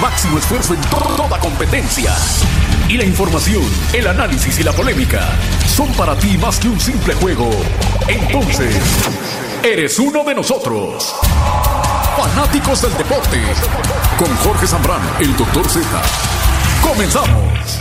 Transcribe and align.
máximo 0.00 0.38
esfuerzo 0.38 0.74
en 0.74 0.80
toda 0.82 1.38
competencia. 1.38 2.12
Y 2.88 2.96
la 2.96 3.04
información, 3.04 3.62
el 3.92 4.06
análisis 4.06 4.58
y 4.58 4.62
la 4.62 4.72
polémica 4.72 5.28
son 5.66 5.92
para 5.94 6.16
ti 6.16 6.36
más 6.38 6.58
que 6.58 6.68
un 6.68 6.78
simple 6.78 7.14
juego. 7.14 7.50
Entonces, 8.08 8.76
eres 9.62 9.98
uno 9.98 10.24
de 10.24 10.34
nosotros. 10.34 11.14
Fanáticos 12.16 12.82
del 12.82 12.96
deporte. 12.96 13.40
Con 14.18 14.34
Jorge 14.36 14.66
Zambrano, 14.66 15.18
el 15.20 15.36
doctor 15.36 15.68
Z. 15.68 15.86
Comenzamos. 16.82 17.80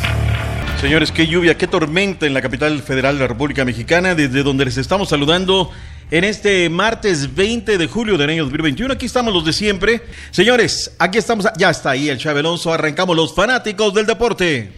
Señores, 0.82 1.12
qué 1.12 1.28
lluvia, 1.28 1.56
qué 1.60 1.68
tormenta 1.68 2.26
en 2.26 2.34
la 2.34 2.42
capital 2.42 2.82
federal 2.82 3.14
de 3.14 3.22
la 3.22 3.28
República 3.28 3.64
Mexicana, 3.64 4.16
desde 4.16 4.42
donde 4.42 4.66
les 4.66 4.78
estamos 4.78 5.10
saludando 5.10 5.70
en 6.10 6.24
este 6.24 6.68
martes 6.72 7.36
20 7.36 7.78
de 7.78 7.88
julio 7.88 8.18
del 8.18 8.32
año 8.32 8.44
2021. 8.46 8.92
Aquí 8.92 9.06
estamos 9.06 9.32
los 9.32 9.46
de 9.46 9.54
siempre. 9.54 10.02
Señores, 10.32 10.96
aquí 10.98 11.20
estamos, 11.20 11.46
ya 11.56 11.70
está 11.70 11.92
ahí 11.92 12.10
el 12.10 12.18
Chave 12.18 12.40
Alonso, 12.40 12.74
arrancamos 12.74 13.16
los 13.16 13.36
fanáticos 13.36 13.94
del 13.94 14.08
deporte. 14.08 14.74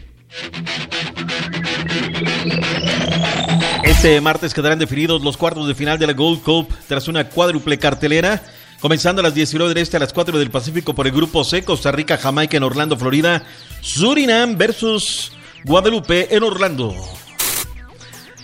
Este 3.86 4.20
martes 4.20 4.54
quedarán 4.54 4.80
definidos 4.80 5.24
los 5.24 5.38
cuartos 5.38 5.70
de 5.70 5.74
final 5.74 5.98
de 5.98 6.08
la 6.08 6.14
Gold 6.14 6.42
Cup 6.42 6.68
tras 6.86 7.08
una 7.08 7.30
cuádruple 7.30 7.80
cartelera. 7.80 8.44
Comenzando 8.82 9.22
a 9.22 9.24
las 9.24 9.34
19 9.34 9.74
del 9.74 9.82
Este 9.82 9.96
a 9.96 10.02
las 10.02 10.12
4 10.12 10.38
del 10.38 10.52
Pacífico 10.52 10.94
por 10.94 11.08
el 11.08 11.14
Grupo 11.14 11.46
C, 11.46 11.64
Costa 11.64 11.94
Rica, 11.94 12.18
Jamaica 12.18 12.58
en 12.58 12.64
Orlando, 12.64 12.98
Florida, 12.98 13.46
Surinam 13.80 14.58
versus 14.58 15.32
Guadalupe 15.66 16.36
en 16.36 16.44
Orlando. 16.44 16.94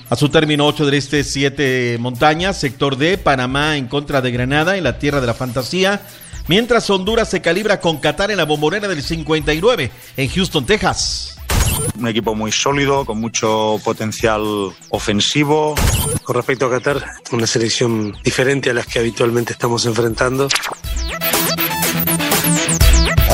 A 0.09 0.15
su 0.15 0.29
término 0.29 0.65
8 0.65 0.85
del 0.85 0.95
Este, 0.95 1.23
7 1.23 1.97
montañas, 1.99 2.59
sector 2.59 2.97
D, 2.97 3.17
Panamá 3.17 3.77
en 3.77 3.87
contra 3.87 4.21
de 4.21 4.31
Granada 4.31 4.77
en 4.77 4.83
la 4.83 4.97
tierra 4.97 5.21
de 5.21 5.27
la 5.27 5.33
fantasía, 5.33 6.01
mientras 6.47 6.89
Honduras 6.89 7.29
se 7.29 7.41
calibra 7.41 7.79
con 7.79 7.97
Qatar 7.97 8.31
en 8.31 8.37
la 8.37 8.45
bombonera 8.45 8.87
del 8.87 9.03
59 9.03 9.91
en 10.17 10.29
Houston, 10.29 10.65
Texas. 10.65 11.35
Un 11.97 12.07
equipo 12.07 12.33
muy 12.33 12.51
sólido, 12.51 13.05
con 13.05 13.19
mucho 13.19 13.79
potencial 13.83 14.41
ofensivo. 14.89 15.75
Con 16.23 16.35
respecto 16.35 16.65
a 16.65 16.71
Qatar, 16.71 17.05
una 17.31 17.45
selección 17.45 18.15
diferente 18.23 18.69
a 18.69 18.73
las 18.73 18.87
que 18.87 18.99
habitualmente 18.99 19.53
estamos 19.53 19.85
enfrentando. 19.85 20.47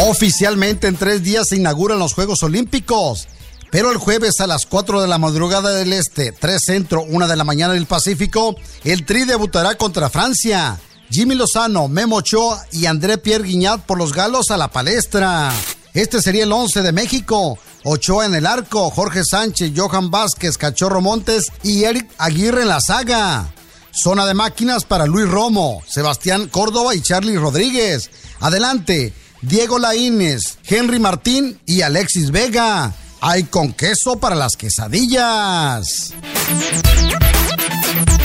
Oficialmente 0.08 0.88
en 0.88 0.96
tres 0.98 1.24
días 1.24 1.48
se 1.48 1.56
inauguran 1.56 2.00
los 2.00 2.14
Juegos 2.14 2.44
Olímpicos. 2.44 3.28
Pero 3.76 3.92
el 3.92 3.98
jueves 3.98 4.40
a 4.40 4.48
las 4.48 4.66
4 4.66 5.02
de 5.02 5.08
la 5.10 5.18
madrugada 5.18 5.72
del 5.72 5.92
Este, 5.92 6.32
3 6.32 6.62
Centro, 6.66 7.04
1 7.04 7.28
de 7.28 7.36
la 7.36 7.44
mañana 7.44 7.74
del 7.74 7.88
Pacífico, 7.88 8.56
el 8.86 9.06
Tri 9.06 9.26
debutará 9.26 9.76
contra 9.76 10.10
Francia. 10.10 10.80
Jimmy 11.10 11.36
Lozano, 11.36 11.90
Memo 11.90 12.16
Ochoa 12.16 12.66
y 12.72 12.86
André 12.86 13.18
Pierre 13.18 13.44
Guignat 13.44 13.82
por 13.82 13.98
los 13.98 14.14
galos 14.14 14.50
a 14.50 14.56
la 14.56 14.70
palestra. 14.70 15.52
Este 15.94 16.22
sería 16.22 16.46
el 16.46 16.54
11 16.54 16.84
de 16.84 16.94
México. 16.94 17.60
Ochoa 17.84 18.26
en 18.26 18.36
el 18.36 18.46
arco, 18.46 18.90
Jorge 18.92 19.26
Sánchez, 19.26 19.74
Johan 19.76 20.10
Vázquez, 20.10 20.58
Cachorro 20.58 21.02
Montes 21.02 21.52
y 21.62 21.84
Eric 21.84 22.10
Aguirre 22.18 22.62
en 22.62 22.70
la 22.70 22.80
saga. 22.80 23.54
Zona 23.92 24.26
de 24.26 24.36
máquinas 24.36 24.86
para 24.86 25.06
Luis 25.06 25.28
Romo, 25.28 25.84
Sebastián 25.86 26.48
Córdoba 26.48 26.96
y 26.96 27.02
Charlie 27.02 27.38
Rodríguez. 27.38 28.10
Adelante, 28.40 29.12
Diego 29.42 29.80
Laínez, 29.80 30.60
Henry 30.64 31.00
Martín 31.00 31.60
y 31.66 31.82
Alexis 31.82 32.32
Vega. 32.32 32.96
Hay 33.28 33.46
con 33.46 33.74
queso 33.74 34.18
para 34.20 34.36
las 34.36 34.56
quesadillas. 34.56 36.14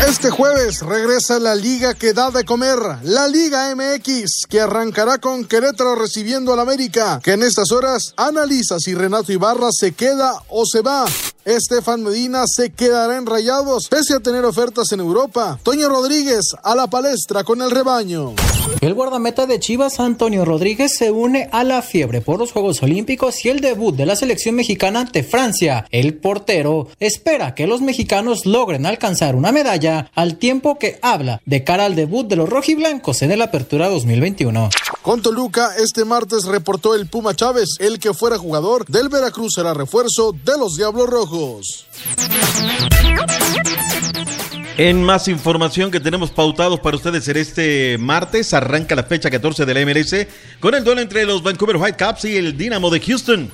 Este 0.06 0.28
jueves 0.28 0.80
regresa 0.80 1.38
la 1.38 1.54
liga 1.54 1.94
que 1.94 2.12
da 2.12 2.30
de 2.30 2.44
comer, 2.44 2.76
la 3.04 3.26
Liga 3.26 3.74
MX, 3.74 4.44
que 4.46 4.60
arrancará 4.60 5.16
con 5.16 5.46
Querétaro 5.46 5.94
recibiendo 5.94 6.52
al 6.52 6.60
América, 6.60 7.18
que 7.22 7.32
en 7.32 7.42
estas 7.42 7.72
horas 7.72 8.12
analiza 8.18 8.78
si 8.78 8.94
Renato 8.94 9.32
Ibarra 9.32 9.68
se 9.72 9.92
queda 9.92 10.34
o 10.48 10.66
se 10.66 10.82
va. 10.82 11.06
Estefan 11.46 12.02
Medina 12.02 12.44
se 12.46 12.68
quedará 12.68 13.16
en 13.16 13.24
Rayados, 13.24 13.88
pese 13.88 14.16
a 14.16 14.20
tener 14.20 14.44
ofertas 14.44 14.92
en 14.92 15.00
Europa. 15.00 15.58
Toño 15.62 15.88
Rodríguez 15.88 16.44
a 16.62 16.74
la 16.74 16.88
palestra 16.88 17.42
con 17.42 17.62
el 17.62 17.70
rebaño. 17.70 18.34
El 18.80 18.94
guardameta 18.94 19.44
de 19.44 19.60
Chivas, 19.60 20.00
Antonio 20.00 20.46
Rodríguez, 20.46 20.96
se 20.96 21.10
une 21.10 21.50
a 21.52 21.64
la 21.64 21.82
fiebre 21.82 22.22
por 22.22 22.38
los 22.38 22.52
Juegos 22.52 22.82
Olímpicos 22.82 23.44
y 23.44 23.50
el 23.50 23.60
debut 23.60 23.94
de 23.94 24.06
la 24.06 24.16
selección 24.16 24.54
mexicana 24.54 25.00
ante 25.00 25.22
Francia. 25.22 25.84
El 25.90 26.14
portero 26.14 26.88
espera 26.98 27.54
que 27.54 27.66
los 27.66 27.82
mexicanos 27.82 28.46
logren 28.46 28.86
alcanzar 28.86 29.36
una 29.36 29.52
medalla 29.52 30.10
al 30.14 30.38
tiempo 30.38 30.78
que 30.78 30.98
habla 31.02 31.42
de 31.44 31.62
cara 31.62 31.84
al 31.84 31.94
debut 31.94 32.26
de 32.26 32.36
los 32.36 32.48
rojiblancos 32.48 33.20
en 33.20 33.32
el 33.32 33.42
Apertura 33.42 33.90
2021. 33.90 34.70
Con 35.02 35.20
Toluca, 35.20 35.72
este 35.76 36.06
martes 36.06 36.46
reportó 36.46 36.94
el 36.94 37.06
Puma 37.06 37.36
Chávez, 37.36 37.76
el 37.80 37.98
que 37.98 38.14
fuera 38.14 38.38
jugador 38.38 38.86
del 38.86 39.10
Veracruz 39.10 39.52
será 39.56 39.74
refuerzo 39.74 40.32
de 40.32 40.56
los 40.56 40.76
Diablos 40.76 41.06
Rojos. 41.06 41.86
En 44.82 45.02
más 45.02 45.28
información 45.28 45.90
que 45.90 46.00
tenemos 46.00 46.30
pautados 46.30 46.80
para 46.80 46.96
ustedes 46.96 47.28
en 47.28 47.36
este 47.36 47.98
martes, 47.98 48.54
arranca 48.54 48.96
la 48.96 49.02
fecha 49.02 49.30
14 49.30 49.66
de 49.66 49.74
la 49.74 49.84
MLS 49.84 50.26
con 50.58 50.74
el 50.74 50.82
duelo 50.82 51.02
entre 51.02 51.26
los 51.26 51.42
Vancouver 51.42 51.76
Whitecaps 51.76 52.24
y 52.24 52.38
el 52.38 52.56
Dynamo 52.56 52.88
de 52.88 52.98
Houston. 53.00 53.50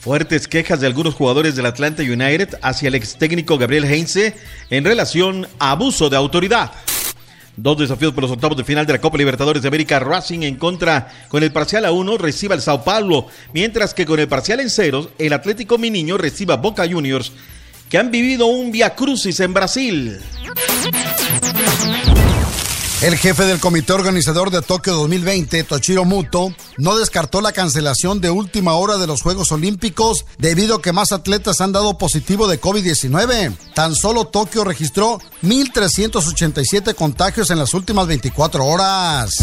Fuertes 0.00 0.46
quejas 0.46 0.78
de 0.82 0.86
algunos 0.86 1.14
jugadores 1.14 1.56
del 1.56 1.64
Atlanta 1.64 2.02
United 2.02 2.58
hacia 2.60 2.88
el 2.88 2.94
ex 2.94 3.16
técnico 3.16 3.56
Gabriel 3.56 3.86
Heinze 3.86 4.34
en 4.68 4.84
relación 4.84 5.48
a 5.58 5.70
abuso 5.70 6.10
de 6.10 6.18
autoridad. 6.18 6.72
Dos 7.56 7.78
desafíos 7.78 8.12
por 8.12 8.24
los 8.24 8.32
octavos 8.32 8.58
de 8.58 8.64
final 8.64 8.84
de 8.84 8.92
la 8.92 9.00
Copa 9.00 9.16
Libertadores 9.16 9.62
de 9.62 9.68
América. 9.68 9.98
Racing 9.98 10.42
en 10.42 10.56
contra 10.56 11.10
con 11.28 11.42
el 11.42 11.52
parcial 11.52 11.86
a 11.86 11.92
uno 11.92 12.18
recibe 12.18 12.52
al 12.52 12.60
Sao 12.60 12.84
Paulo, 12.84 13.28
mientras 13.54 13.94
que 13.94 14.04
con 14.04 14.20
el 14.20 14.28
parcial 14.28 14.60
en 14.60 14.68
ceros, 14.68 15.08
el 15.18 15.32
Atlético 15.32 15.78
Miniño 15.78 16.18
recibe 16.18 16.54
Boca 16.58 16.86
Juniors, 16.86 17.32
que 17.90 17.98
han 17.98 18.12
vivido 18.12 18.46
un 18.46 18.70
via 18.70 18.94
crucis 18.94 19.40
en 19.40 19.52
Brasil. 19.52 20.18
El 23.02 23.16
jefe 23.16 23.44
del 23.44 23.58
comité 23.58 23.94
organizador 23.94 24.50
de 24.50 24.62
Tokio 24.62 24.94
2020, 24.94 25.64
Toshiro 25.64 26.04
Muto, 26.04 26.54
no 26.78 26.96
descartó 26.96 27.40
la 27.40 27.52
cancelación 27.52 28.20
de 28.20 28.30
última 28.30 28.74
hora 28.74 28.96
de 28.96 29.06
los 29.06 29.22
Juegos 29.22 29.50
Olímpicos 29.52 30.24
debido 30.38 30.76
a 30.76 30.82
que 30.82 30.92
más 30.92 31.10
atletas 31.10 31.60
han 31.60 31.72
dado 31.72 31.98
positivo 31.98 32.46
de 32.46 32.60
COVID-19. 32.60 33.56
Tan 33.74 33.96
solo 33.96 34.26
Tokio 34.26 34.62
registró 34.64 35.18
1.387 35.42 36.94
contagios 36.94 37.50
en 37.50 37.58
las 37.58 37.74
últimas 37.74 38.06
24 38.06 38.64
horas. 38.64 39.34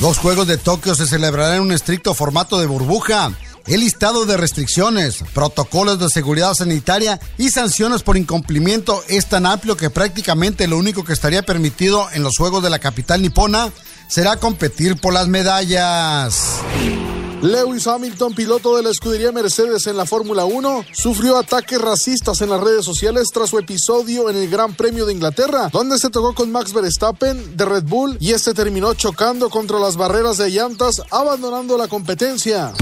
Los 0.00 0.18
Juegos 0.18 0.48
de 0.48 0.56
Tokio 0.56 0.94
se 0.94 1.06
celebrarán 1.06 1.56
en 1.56 1.62
un 1.62 1.72
estricto 1.72 2.14
formato 2.14 2.58
de 2.58 2.66
burbuja 2.66 3.32
el 3.74 3.80
listado 3.80 4.24
de 4.24 4.36
restricciones, 4.36 5.18
protocolos 5.34 5.98
de 5.98 6.08
seguridad 6.08 6.54
sanitaria 6.54 7.20
y 7.36 7.50
sanciones 7.50 8.02
por 8.02 8.16
incumplimiento 8.16 9.02
es 9.08 9.26
tan 9.26 9.46
amplio 9.46 9.76
que 9.76 9.90
prácticamente 9.90 10.66
lo 10.66 10.78
único 10.78 11.04
que 11.04 11.12
estaría 11.12 11.42
permitido 11.42 12.08
en 12.12 12.22
los 12.22 12.38
Juegos 12.38 12.62
de 12.62 12.70
la 12.70 12.78
capital 12.78 13.20
nipona 13.20 13.70
será 14.08 14.36
competir 14.36 14.96
por 14.96 15.12
las 15.12 15.28
medallas. 15.28 16.60
Lewis 17.42 17.86
Hamilton, 17.86 18.34
piloto 18.34 18.76
de 18.76 18.82
la 18.82 18.90
escudería 18.90 19.30
Mercedes 19.30 19.86
en 19.86 19.96
la 19.96 20.06
Fórmula 20.06 20.44
1, 20.44 20.86
sufrió 20.92 21.36
ataques 21.36 21.80
racistas 21.80 22.40
en 22.40 22.50
las 22.50 22.60
redes 22.60 22.84
sociales 22.84 23.28
tras 23.32 23.50
su 23.50 23.58
episodio 23.58 24.28
en 24.28 24.36
el 24.36 24.50
Gran 24.50 24.74
Premio 24.74 25.06
de 25.06 25.12
Inglaterra, 25.12 25.68
donde 25.72 25.98
se 25.98 26.10
tocó 26.10 26.34
con 26.34 26.50
Max 26.50 26.72
Verstappen 26.72 27.56
de 27.56 27.64
Red 27.64 27.84
Bull 27.84 28.16
y 28.18 28.32
este 28.32 28.54
terminó 28.54 28.94
chocando 28.94 29.50
contra 29.50 29.78
las 29.78 29.96
barreras 29.96 30.38
de 30.38 30.50
llantas, 30.50 31.02
abandonando 31.10 31.78
la 31.78 31.86
competencia. 31.86 32.72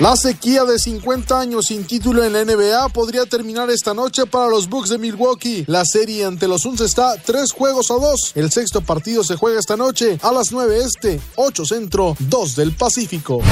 La 0.00 0.16
sequía 0.16 0.64
de 0.64 0.78
50 0.78 1.38
años 1.38 1.66
sin 1.66 1.86
título 1.86 2.24
en 2.24 2.32
la 2.32 2.42
NBA 2.42 2.88
podría 2.88 3.26
terminar 3.26 3.68
esta 3.68 3.92
noche 3.92 4.24
para 4.24 4.48
los 4.48 4.66
Bucks 4.66 4.88
de 4.88 4.96
Milwaukee. 4.96 5.64
La 5.66 5.84
serie 5.84 6.24
ante 6.24 6.48
los 6.48 6.62
Suns 6.62 6.80
está 6.80 7.20
tres 7.22 7.52
juegos 7.52 7.90
a 7.90 7.94
dos. 7.96 8.32
El 8.34 8.50
sexto 8.50 8.80
partido 8.80 9.22
se 9.22 9.36
juega 9.36 9.60
esta 9.60 9.76
noche 9.76 10.18
a 10.22 10.32
las 10.32 10.52
9 10.52 10.78
este, 10.82 11.20
8 11.36 11.66
centro, 11.66 12.16
2 12.18 12.56
del 12.56 12.72
Pacífico. 12.72 13.42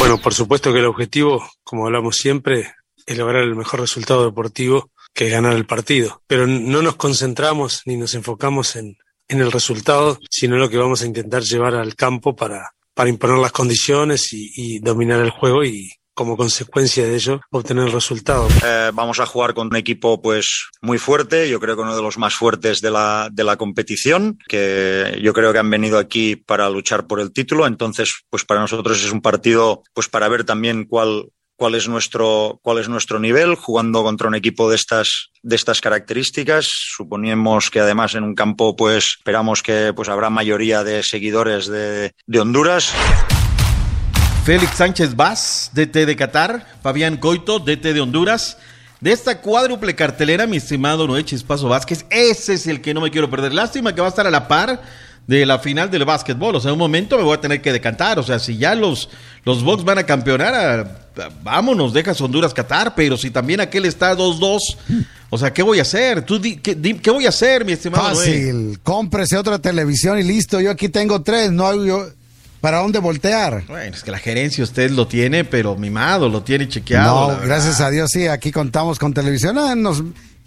Bueno, 0.00 0.18
por 0.18 0.34
supuesto 0.34 0.72
que 0.72 0.80
el 0.80 0.86
objetivo, 0.86 1.48
como 1.62 1.86
hablamos 1.86 2.16
siempre, 2.16 2.74
es 3.06 3.16
lograr 3.16 3.44
el 3.44 3.54
mejor 3.54 3.78
resultado 3.78 4.24
deportivo 4.24 4.90
que 5.14 5.30
ganar 5.30 5.52
el 5.52 5.64
partido. 5.64 6.22
Pero 6.26 6.48
no 6.48 6.82
nos 6.82 6.96
concentramos 6.96 7.82
ni 7.86 7.96
nos 7.96 8.14
enfocamos 8.14 8.74
en, 8.74 8.98
en 9.28 9.40
el 9.40 9.52
resultado, 9.52 10.18
sino 10.28 10.56
en 10.56 10.62
lo 10.62 10.68
que 10.68 10.78
vamos 10.78 11.02
a 11.02 11.06
intentar 11.06 11.44
llevar 11.44 11.76
al 11.76 11.94
campo 11.94 12.34
para 12.34 12.72
para 12.96 13.10
imponer 13.10 13.36
las 13.36 13.52
condiciones 13.52 14.32
y, 14.32 14.78
dominar 14.80 15.20
el 15.20 15.30
juego 15.30 15.62
y 15.64 15.90
como 16.14 16.34
consecuencia 16.34 17.04
de 17.04 17.14
ello 17.14 17.40
obtener 17.50 17.84
el 17.84 17.92
resultado. 17.92 18.48
Eh, 18.64 18.90
vamos 18.94 19.20
a 19.20 19.26
jugar 19.26 19.52
con 19.52 19.66
un 19.66 19.76
equipo 19.76 20.22
pues 20.22 20.70
muy 20.80 20.96
fuerte, 20.96 21.50
yo 21.50 21.60
creo 21.60 21.76
que 21.76 21.82
uno 21.82 21.94
de 21.94 22.00
los 22.00 22.16
más 22.16 22.34
fuertes 22.34 22.80
de 22.80 22.90
la, 22.90 23.28
de 23.30 23.44
la 23.44 23.56
competición, 23.56 24.38
que 24.48 25.20
yo 25.22 25.34
creo 25.34 25.52
que 25.52 25.58
han 25.58 25.68
venido 25.68 25.98
aquí 25.98 26.36
para 26.36 26.70
luchar 26.70 27.06
por 27.06 27.20
el 27.20 27.34
título, 27.34 27.66
entonces 27.66 28.24
pues 28.30 28.46
para 28.46 28.60
nosotros 28.60 29.04
es 29.04 29.12
un 29.12 29.20
partido 29.20 29.82
pues 29.92 30.08
para 30.08 30.28
ver 30.28 30.44
también 30.44 30.86
cuál 30.86 31.26
cuál 31.56 31.74
es 31.74 31.88
nuestro, 31.88 32.60
cuál 32.62 32.78
es 32.78 32.88
nuestro 32.88 33.18
nivel 33.18 33.54
jugando 33.54 34.02
contra 34.02 34.28
un 34.28 34.34
equipo 34.34 34.70
de 34.70 34.76
estas, 34.76 35.30
de 35.42 35.56
estas 35.56 35.80
características. 35.80 36.68
Suponemos 36.70 37.70
que 37.70 37.80
además 37.80 38.14
en 38.14 38.24
un 38.24 38.34
campo, 38.34 38.76
pues 38.76 39.16
esperamos 39.18 39.62
que 39.62 39.92
pues 39.94 40.08
habrá 40.08 40.30
mayoría 40.30 40.84
de 40.84 41.02
seguidores 41.02 41.66
de, 41.66 42.12
de 42.26 42.40
Honduras. 42.40 42.92
Félix 44.44 44.76
Sánchez 44.76 45.16
Vaz, 45.16 45.72
DT 45.74 46.06
de 46.06 46.14
Qatar, 46.14 46.66
Fabián 46.82 47.16
Coito, 47.16 47.58
DT 47.58 47.92
de 47.94 48.00
Honduras. 48.00 48.58
De 49.00 49.12
esta 49.12 49.40
cuádruple 49.40 49.94
cartelera, 49.94 50.46
mi 50.46 50.58
estimado 50.58 51.06
Noé 51.06 51.24
Chispazo 51.24 51.68
Vázquez, 51.68 52.06
ese 52.10 52.54
es 52.54 52.66
el 52.66 52.80
que 52.80 52.94
no 52.94 53.00
me 53.00 53.10
quiero 53.10 53.28
perder. 53.28 53.52
Lástima 53.52 53.94
que 53.94 54.00
va 54.00 54.06
a 54.06 54.10
estar 54.10 54.26
a 54.26 54.30
la 54.30 54.48
par 54.48 54.80
de 55.26 55.44
la 55.44 55.58
final 55.58 55.90
del 55.90 56.04
básquetbol. 56.04 56.56
O 56.56 56.60
sea, 56.60 56.70
en 56.70 56.74
un 56.74 56.78
momento 56.78 57.16
me 57.16 57.24
voy 57.24 57.36
a 57.36 57.40
tener 57.40 57.60
que 57.60 57.72
decantar. 57.72 58.18
O 58.18 58.22
sea, 58.22 58.38
si 58.38 58.56
ya 58.56 58.74
los, 58.74 59.08
los 59.44 59.62
Bucks 59.62 59.84
van 59.84 59.98
a 59.98 60.04
campeonar, 60.04 61.10
vámonos, 61.42 61.92
dejas 61.92 62.20
Honduras 62.20 62.54
Qatar. 62.54 62.94
Pero 62.94 63.16
si 63.16 63.30
también 63.30 63.60
aquel 63.60 63.84
está 63.86 64.16
2-2, 64.16 64.58
o 65.30 65.38
sea, 65.38 65.52
¿qué 65.52 65.62
voy 65.62 65.78
a 65.78 65.82
hacer? 65.82 66.22
¿Tú 66.22 66.40
qué, 66.40 66.60
qué, 66.60 67.10
voy 67.10 67.26
a 67.26 67.30
hacer, 67.30 67.64
mi 67.64 67.72
estimado 67.72 68.14
Fácil, 68.14 68.78
cómprese 68.82 69.36
otra 69.36 69.58
televisión 69.58 70.18
y 70.18 70.22
listo. 70.22 70.60
Yo 70.60 70.70
aquí 70.70 70.88
tengo 70.88 71.22
tres, 71.22 71.50
no 71.50 71.68
hay... 71.68 71.90
¿Para 72.60 72.78
dónde 72.78 72.98
voltear? 72.98 73.64
Bueno, 73.68 73.94
es 73.94 74.02
que 74.02 74.10
la 74.10 74.18
gerencia 74.18 74.64
usted 74.64 74.90
lo 74.90 75.06
tiene, 75.06 75.44
pero 75.44 75.76
mimado, 75.76 76.28
lo 76.28 76.42
tiene 76.42 76.66
chequeado. 76.66 77.32
No, 77.32 77.40
gracias 77.46 77.80
a 77.80 77.90
Dios, 77.90 78.10
sí, 78.10 78.26
aquí 78.26 78.50
contamos 78.50 78.98
con 78.98 79.14
televisión. 79.14 79.56
Ah, 79.58 79.74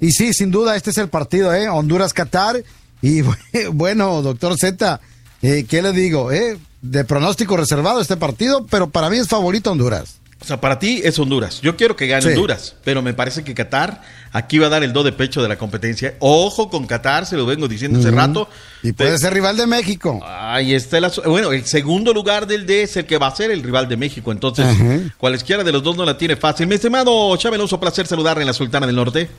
y 0.01 0.11
sí, 0.11 0.33
sin 0.33 0.49
duda, 0.49 0.75
este 0.75 0.89
es 0.89 0.97
el 0.97 1.07
partido, 1.07 1.53
¿eh? 1.53 1.69
Honduras-Qatar. 1.69 2.63
Y 3.01 3.21
bueno, 3.73 4.21
doctor 4.21 4.57
Z, 4.57 4.99
eh, 5.41 5.65
¿qué 5.67 5.81
le 5.81 5.91
digo? 5.91 6.31
Eh? 6.31 6.57
De 6.81 7.03
pronóstico 7.03 7.57
reservado 7.57 7.99
este 8.01 8.17
partido, 8.17 8.65
pero 8.69 8.89
para 8.89 9.09
mí 9.09 9.17
es 9.17 9.27
favorito 9.27 9.71
Honduras. 9.71 10.19
O 10.41 10.45
sea, 10.45 10.61
para 10.61 10.79
ti 10.79 11.01
es 11.03 11.19
Honduras. 11.19 11.59
Yo 11.59 11.75
quiero 11.75 11.97
que 11.97 12.07
gane 12.07 12.25
Honduras, 12.25 12.75
pero 12.85 13.01
me 13.01 13.13
parece 13.13 13.43
que 13.43 13.53
Qatar 13.53 14.01
aquí 14.31 14.57
va 14.57 14.67
a 14.67 14.69
dar 14.69 14.83
el 14.83 14.93
do 14.93 15.03
de 15.03 15.11
pecho 15.11 15.41
de 15.41 15.49
la 15.49 15.57
competencia. 15.57 16.15
Ojo 16.19 16.69
con 16.69 16.87
Qatar, 16.87 17.25
se 17.25 17.35
lo 17.35 17.45
vengo 17.45 17.67
diciendo 17.67 17.99
hace 17.99 18.11
rato. 18.11 18.47
Y 18.81 18.93
puede 18.93 19.17
ser 19.17 19.33
rival 19.33 19.57
de 19.57 19.67
México. 19.67 20.21
Ahí 20.25 20.73
está 20.73 20.97
el 20.97 21.11
Bueno, 21.25 21.51
el 21.51 21.65
segundo 21.65 22.13
lugar 22.13 22.47
del 22.47 22.65
D 22.65 22.83
es 22.83 22.95
el 22.95 23.05
que 23.05 23.17
va 23.17 23.27
a 23.27 23.35
ser 23.35 23.51
el 23.51 23.61
rival 23.61 23.89
de 23.89 23.97
México. 23.97 24.31
Entonces, 24.31 24.65
cualesquiera 25.17 25.65
de 25.65 25.73
los 25.73 25.83
dos 25.83 25.97
no 25.97 26.05
la 26.05 26.17
tiene 26.17 26.37
fácil. 26.37 26.67
Mi 26.67 26.75
estimado 26.75 27.35
Chabeloso, 27.35 27.77
placer 27.77 28.07
saludarle 28.07 28.43
en 28.43 28.47
la 28.47 28.53
Sultana 28.53 28.87
del 28.87 28.95
Norte. 28.95 29.29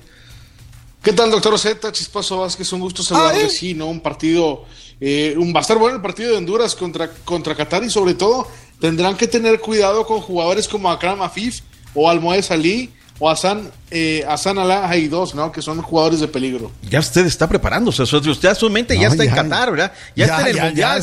¿Qué 1.02 1.14
tal, 1.14 1.30
doctor 1.30 1.58
Z? 1.58 1.92
Chispazo 1.92 2.40
Vázquez, 2.40 2.70
un 2.74 2.80
gusto 2.80 3.02
saludarle. 3.02 3.48
Sí, 3.48 3.72
¿no? 3.72 3.86
Un 3.86 4.00
partido, 4.00 4.66
eh, 5.00 5.34
un, 5.38 5.54
va 5.54 5.60
a 5.60 5.62
estar 5.62 5.78
bueno 5.78 5.96
el 5.96 6.02
partido 6.02 6.30
de 6.30 6.36
Honduras 6.36 6.74
contra, 6.74 7.10
contra 7.24 7.54
Qatar 7.54 7.82
y 7.84 7.90
sobre 7.90 8.12
todo 8.12 8.46
tendrán 8.78 9.16
que 9.16 9.26
tener 9.26 9.60
cuidado 9.60 10.06
con 10.06 10.20
jugadores 10.20 10.68
como 10.68 10.90
Akram 10.90 11.22
Afif 11.22 11.60
o 11.94 12.10
Almoed 12.10 12.42
Salí 12.42 12.92
o 13.18 13.30
Hassan, 13.30 13.70
eh, 13.90 14.24
Hassan 14.28 14.58
Alá 14.58 14.90
¿no? 15.34 15.52
Que 15.52 15.62
son 15.62 15.80
jugadores 15.80 16.20
de 16.20 16.28
peligro. 16.28 16.70
Ya 16.82 17.00
usted 17.00 17.24
está 17.24 17.48
preparándose, 17.48 18.02
usted 18.02 18.48
a 18.48 18.54
su 18.54 18.68
mente 18.68 18.98
ya 18.98 19.08
está 19.08 19.24
en 19.24 19.30
Qatar, 19.30 19.70
¿verdad? 19.70 19.92
Ya, 20.14 20.24
está 20.26 20.40
en 20.42 20.56
el 20.56 20.62
Mundial, 20.62 21.02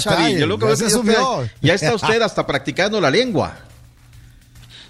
ya 1.62 1.74
está 1.74 1.96
usted 1.96 2.22
hasta 2.22 2.46
practicando 2.46 3.02
la 3.02 3.10
lengua. 3.10 3.67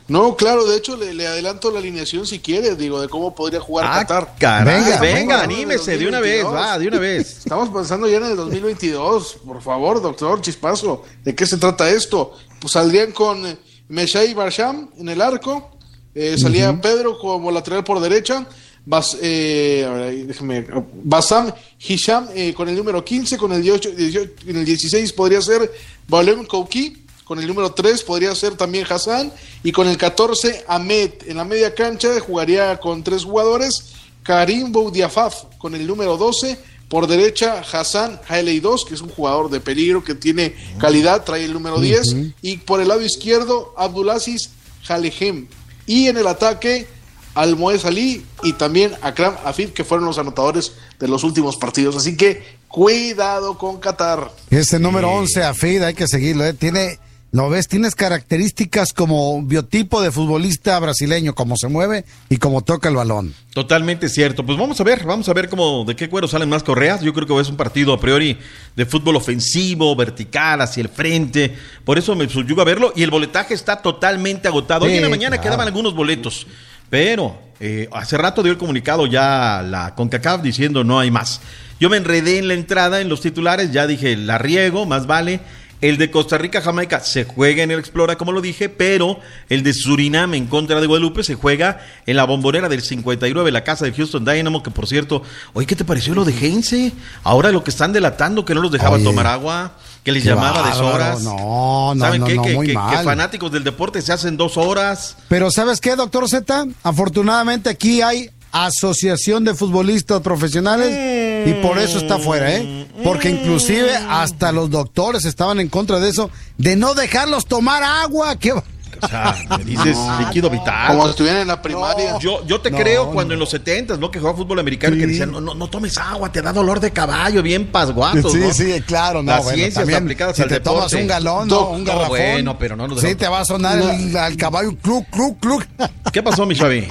No, 0.07 0.35
claro, 0.35 0.65
de 0.65 0.77
hecho 0.77 0.95
le, 0.95 1.27
adelanto 1.27 1.69
la 1.69 1.79
alineación 1.79 2.25
si 2.25 2.39
quiere, 2.39 2.75
digo, 2.75 3.01
de 3.01 3.09
cómo 3.09 3.35
podría 3.35 3.59
jugar 3.59 3.85
ah, 3.89 4.05
Qatar. 4.05 4.65
venga, 4.65 4.99
venga, 4.99 5.41
anímese 5.41 5.97
de, 5.97 6.07
una 6.07 6.21
vez, 6.21 6.45
va, 6.45 6.79
de 6.79 6.87
una 6.87 6.99
vez. 6.99 7.37
Estamos 7.39 7.69
pensando 7.69 8.07
ya 8.07 8.17
en 8.17 8.25
el 8.25 8.35
2022, 8.37 9.39
por 9.45 9.61
favor, 9.61 10.01
doctor 10.01 10.41
Chispazo, 10.41 11.03
¿de 11.23 11.35
qué 11.35 11.45
se 11.45 11.57
trata 11.57 11.89
esto? 11.89 12.33
Pues 12.59 12.71
saldrían 12.71 13.11
con 13.11 13.45
eh, 13.45 13.57
Meshai 13.89 14.33
Barsham 14.33 14.89
en 14.97 15.09
el 15.09 15.21
arco, 15.21 15.71
eh, 16.15 16.37
salía 16.37 16.79
Pedro 16.81 17.19
como 17.19 17.51
lateral 17.51 17.83
por 17.83 17.99
derecha, 17.99 18.47
Bas, 18.89 19.17
eh, 19.21 20.23
déjame, 20.25 20.65
Basam 21.03 21.51
Hisham 21.77 22.29
eh, 22.33 22.53
con 22.53 22.69
el 22.69 22.75
número 22.77 23.03
15, 23.03 23.37
con 23.37 23.51
el 23.51 23.61
18, 23.61 23.91
18, 23.91 24.31
en 24.47 24.55
el 24.55 24.63
16 24.63 25.11
podría 25.11 25.41
ser 25.41 25.69
Balem 26.07 26.45
Kouki, 26.45 27.05
con 27.27 27.39
el 27.39 27.47
número 27.47 27.73
3 27.73 28.03
podría 28.03 28.33
ser 28.35 28.55
también 28.55 28.85
Hassan 28.89 29.33
y 29.61 29.73
con 29.73 29.87
el 29.89 29.97
14 29.97 30.63
Ahmed. 30.65 31.11
En 31.27 31.35
la 31.35 31.43
media 31.43 31.75
cancha 31.75 32.07
jugaría 32.21 32.79
con 32.79 33.03
tres 33.03 33.25
jugadores, 33.25 33.91
Karim 34.23 34.71
Boudiafaf 34.71 35.43
con 35.57 35.75
el 35.75 35.85
número 35.85 36.15
12, 36.15 36.57
por 36.87 37.05
derecha 37.05 37.61
Hassan 37.69 38.21
Hailey 38.29 38.61
2, 38.61 38.85
que 38.85 38.93
es 38.93 39.01
un 39.01 39.09
jugador 39.09 39.49
de 39.49 39.59
peligro 39.59 40.05
que 40.05 40.15
tiene 40.15 40.55
calidad, 40.79 41.25
trae 41.25 41.43
el 41.43 41.51
número 41.51 41.81
10, 41.81 42.15
y 42.41 42.57
por 42.57 42.79
el 42.79 42.87
lado 42.87 43.01
izquierdo 43.01 43.73
Abdulaziz 43.77 44.51
Jalehem. 44.83 45.47
Y 45.85 46.07
en 46.07 46.15
el 46.15 46.27
ataque 46.27 46.87
Almoez 47.35 47.83
Ali 47.83 48.25
y 48.43 48.53
también 48.53 48.93
Akram 49.01 49.35
Afid, 49.43 49.69
que 49.71 49.83
fueron 49.83 50.05
los 50.05 50.17
anotadores 50.17 50.71
de 50.97 51.09
los 51.09 51.25
últimos 51.25 51.57
partidos. 51.57 51.97
Así 51.97 52.15
que 52.15 52.41
cuidado 52.69 53.57
con 53.57 53.81
Qatar. 53.81 54.31
Ese 54.49 54.79
número 54.79 55.11
11, 55.11 55.43
Afid, 55.43 55.83
hay 55.83 55.93
que 55.93 56.07
seguirlo. 56.07 56.45
¿eh? 56.45 56.53
Tiene 56.53 56.99
¿Lo 57.31 57.49
ves? 57.49 57.67
Tienes 57.67 57.93
características 57.93 58.93
como 58.93 59.43
biotipo 59.43 60.01
de 60.01 60.11
futbolista 60.11 60.79
brasileño, 60.79 61.35
cómo 61.35 61.57
se 61.57 61.67
mueve 61.67 62.05
y 62.29 62.37
cómo 62.37 62.61
toca 62.61 62.87
el 62.87 62.95
balón. 62.95 63.33
Totalmente 63.53 64.07
cierto. 64.07 64.45
Pues 64.45 64.57
vamos 64.57 64.79
a 64.79 64.85
ver, 64.85 65.03
vamos 65.03 65.27
a 65.27 65.33
ver 65.33 65.49
cómo, 65.49 65.83
de 65.83 65.95
qué 65.95 66.09
cuero 66.09 66.29
salen 66.29 66.47
más 66.47 66.63
correas. 66.63 67.01
Yo 67.01 67.13
creo 67.13 67.27
que 67.27 67.37
es 67.39 67.49
un 67.49 67.57
partido 67.57 67.91
a 67.91 67.99
priori 67.99 68.37
de 68.77 68.85
fútbol 68.85 69.17
ofensivo, 69.17 69.93
vertical, 69.95 70.61
hacia 70.61 70.81
el 70.81 70.89
frente. 70.89 71.53
Por 71.83 71.97
eso 71.97 72.15
me 72.15 72.29
subyuga 72.29 72.61
a 72.61 72.65
verlo. 72.65 72.93
Y 72.95 73.03
el 73.03 73.11
boletaje 73.11 73.53
está 73.53 73.81
totalmente 73.81 74.47
agotado. 74.47 74.85
Hoy 74.85 74.93
en 74.93 75.01
la 75.01 75.09
mañana 75.09 75.41
quedaban 75.41 75.67
algunos 75.67 75.93
boletos. 75.93 76.47
Pero 76.89 77.37
eh, 77.59 77.89
hace 77.91 78.17
rato 78.17 78.41
dio 78.41 78.53
el 78.53 78.57
comunicado 78.57 79.05
ya 79.05 79.61
la 79.61 79.95
CONCACAF 79.95 80.41
diciendo 80.41 80.85
no 80.85 80.97
hay 80.97 81.11
más. 81.11 81.41
Yo 81.77 81.89
me 81.89 81.97
enredé 81.97 82.37
en 82.37 82.47
la 82.47 82.53
entrada, 82.53 83.01
en 83.01 83.09
los 83.09 83.19
titulares, 83.19 83.71
ya 83.73 83.85
dije, 83.85 84.15
la 84.15 84.37
riego, 84.37 84.85
más 84.85 85.05
vale 85.05 85.41
el 85.81 85.97
de 85.97 86.09
Costa 86.09 86.37
Rica, 86.37 86.61
Jamaica 86.61 87.01
se 87.01 87.23
juega 87.23 87.63
en 87.63 87.71
el 87.71 87.79
Explora, 87.79 88.17
como 88.17 88.31
lo 88.31 88.41
dije, 88.41 88.67
pero 88.69 89.19
el 89.49 89.63
de 89.63 89.73
Surinam 89.73 90.33
en 90.33 90.47
contra 90.47 90.81
de 90.81 90.87
Guadalupe 90.87 91.23
se 91.23 91.35
juega 91.35 91.79
en 92.05 92.15
la 92.15 92.25
bombonera 92.25 92.67
del 92.67 92.81
59, 92.81 93.51
la 93.51 93.63
casa 93.63 93.85
de 93.85 93.91
Houston 93.91 94.25
Dynamo, 94.25 94.63
que 94.63 94.71
por 94.71 94.87
cierto, 94.87 95.21
oye, 95.53 95.67
¿qué 95.67 95.75
te 95.75 95.85
pareció 95.85 96.15
lo 96.15 96.25
de 96.25 96.33
Heinze? 96.33 96.93
Ahora 97.23 97.51
lo 97.51 97.63
que 97.63 97.69
están 97.69 97.93
delatando, 97.93 98.43
que 98.43 98.55
no 98.55 98.61
los 98.61 98.71
dejaba 98.71 98.97
tomar 98.99 99.27
agua, 99.27 99.73
que 100.03 100.11
les 100.11 100.23
llamaba 100.23 100.71
de 100.71 100.81
horas. 100.81 101.21
No, 101.21 101.93
no, 101.93 102.05
¿Saben 102.05 102.23
qué? 102.23 102.37
que, 102.37 102.73
fanáticos 103.03 103.51
del 103.51 103.63
deporte 103.63 104.01
se 104.01 104.13
hacen 104.13 104.37
dos 104.37 104.57
horas. 104.57 105.17
Pero 105.27 105.51
¿sabes 105.51 105.79
qué, 105.79 105.95
doctor 105.95 106.27
Z? 106.27 106.65
Afortunadamente 106.81 107.69
aquí 107.69 108.01
hay 108.01 108.31
Asociación 108.51 109.43
de 109.43 109.53
Futbolistas 109.53 110.21
Profesionales 110.21 111.45
y 111.45 111.53
por 111.61 111.77
eso 111.77 111.97
está 111.97 112.17
fuera, 112.17 112.55
¿eh? 112.55 112.86
Porque 113.07 113.29
inclusive 113.29 113.95
hasta 113.95 114.51
los 114.51 114.69
doctores 114.69 115.25
estaban 115.25 115.59
en 115.59 115.69
contra 115.69 115.99
de 115.99 116.09
eso, 116.09 116.29
de 116.57 116.75
no 116.75 116.93
dejarlos 116.93 117.45
tomar 117.45 117.83
agua. 117.83 118.37
¿Qué 118.37 118.53
o 119.01 119.07
sea, 119.07 119.35
me 119.57 119.63
dices 119.63 119.97
líquido 120.19 120.49
vital. 120.49 120.87
Como 120.87 121.03
si 121.03 121.09
estuvieran 121.11 121.41
en 121.41 121.47
la 121.47 121.61
primaria. 121.61 122.17
yo, 122.19 122.45
yo 122.45 122.61
te 122.61 122.71
creo 122.71 123.11
cuando 123.11 123.33
en 123.33 123.39
los 123.39 123.49
70 123.49 123.97
¿no? 123.97 124.11
Que 124.11 124.19
jugaba 124.19 124.37
fútbol 124.37 124.59
americano 124.59 124.95
y 124.95 124.99
que 124.99 125.07
decían, 125.07 125.31
no, 125.31 125.39
no, 125.41 125.69
tomes 125.69 125.97
agua, 125.97 126.31
te 126.31 126.41
da 126.41 126.51
dolor 126.51 126.79
de 126.79 126.91
caballo, 126.91 127.41
bien 127.41 127.67
pasguato. 127.67 128.29
Sí, 128.29 128.41
sí, 128.53 128.81
claro, 128.81 129.21
no. 129.21 129.31
Las 129.31 129.47
ciencias 129.47 129.87
aplicadas 129.89 130.35
si 130.35 130.43
te 130.45 130.59
tomas 130.59 130.91
un 130.93 131.07
galón, 131.07 131.47
no, 131.47 131.69
un 131.69 131.83
garrafón. 131.83 132.09
Bueno, 132.09 132.57
pero 132.57 132.75
no 132.75 132.97
Sí, 132.97 133.15
te 133.15 133.27
va 133.27 133.41
a 133.41 133.45
sonar 133.45 133.79
el, 133.79 134.15
al 134.15 134.35
caballo, 134.35 134.75
cluc, 134.77 135.07
cluc, 135.09 135.39
cluc. 135.39 135.65
¿Qué 136.11 136.23
pasó, 136.23 136.45
mi 136.45 136.55
Xavi? 136.55 136.87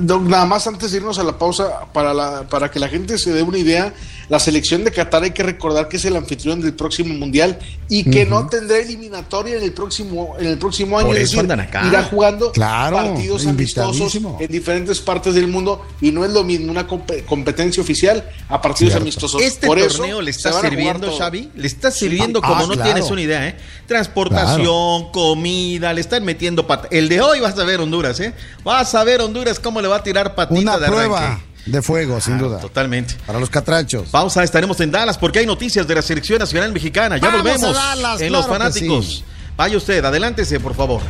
Nada 0.00 0.46
más 0.46 0.66
antes 0.66 0.90
de 0.90 0.98
irnos 0.98 1.18
a 1.18 1.22
la 1.22 1.38
pausa, 1.38 1.86
para, 1.92 2.12
la, 2.12 2.42
para 2.48 2.70
que 2.70 2.80
la 2.80 2.88
gente 2.88 3.18
se 3.18 3.32
dé 3.32 3.42
una 3.42 3.58
idea, 3.58 3.94
la 4.30 4.38
selección 4.38 4.84
de 4.84 4.92
Qatar 4.92 5.24
hay 5.24 5.32
que 5.32 5.42
recordar 5.42 5.88
que 5.88 5.96
es 5.96 6.04
el 6.04 6.14
anfitrión 6.14 6.60
del 6.60 6.72
próximo 6.74 7.12
mundial 7.14 7.58
y 7.88 8.08
que 8.08 8.24
no 8.24 8.46
tendrá 8.46 8.78
eliminatoria 8.78 9.56
en 9.56 9.64
el 9.64 9.72
próximo, 9.72 10.36
en 10.38 10.46
el 10.46 10.56
próximo 10.56 11.00
año. 11.00 11.12
es 11.12 11.32
decir, 11.32 11.44
irá 11.44 12.04
jugando 12.04 12.52
partidos 12.52 13.44
amistosos 13.48 14.14
en 14.14 14.46
diferentes 14.46 15.00
partes 15.00 15.34
del 15.34 15.48
mundo 15.48 15.84
y 16.00 16.12
no 16.12 16.24
es 16.24 16.30
lo 16.30 16.44
mismo 16.44 16.70
una 16.70 16.86
competencia 16.86 17.82
oficial 17.82 18.24
a 18.48 18.62
partidos 18.62 18.94
amistosos. 18.94 19.42
Este 19.42 19.66
torneo 19.66 20.22
le 20.22 20.30
está 20.30 20.52
sirviendo, 20.60 21.12
Xavi, 21.18 21.50
le 21.56 21.66
está 21.66 21.90
sirviendo 21.90 22.40
como 22.40 22.64
ah, 22.64 22.66
no 22.68 22.80
tienes 22.80 23.10
una 23.10 23.22
idea, 23.22 23.48
¿eh? 23.48 23.56
Transportación, 23.88 25.10
comida, 25.10 25.92
le 25.92 26.00
están 26.00 26.24
metiendo 26.24 26.68
pat 26.68 26.86
El 26.92 27.08
de 27.08 27.20
hoy 27.20 27.40
vas 27.40 27.58
a 27.58 27.64
ver 27.64 27.80
Honduras, 27.80 28.20
¿eh? 28.20 28.32
Vas 28.62 28.94
a 28.94 29.02
ver 29.02 29.22
Honduras 29.22 29.58
cómo 29.58 29.80
le 29.80 29.88
va 29.88 29.96
a 29.96 30.02
tirar 30.04 30.36
patita 30.36 30.60
una 30.60 30.78
de 30.78 30.86
prueba 30.86 31.40
de 31.66 31.82
fuego, 31.82 32.20
sin 32.20 32.38
duda. 32.38 32.58
Totalmente. 32.58 33.14
Para 33.26 33.38
los 33.38 33.50
catrachos. 33.50 34.08
Pausa, 34.08 34.42
estaremos 34.42 34.80
en 34.80 34.90
Dallas 34.90 35.18
porque 35.18 35.40
hay 35.40 35.46
noticias 35.46 35.86
de 35.86 35.94
la 35.94 36.02
selección 36.02 36.38
nacional 36.38 36.72
mexicana. 36.72 37.18
Ya 37.18 37.30
volvemos 37.30 37.76
en 38.20 38.32
los 38.32 38.46
fanáticos. 38.46 39.24
Vaya 39.56 39.76
usted, 39.76 40.04
adelántese, 40.04 40.58
por 40.60 40.74
favor. 40.74 41.00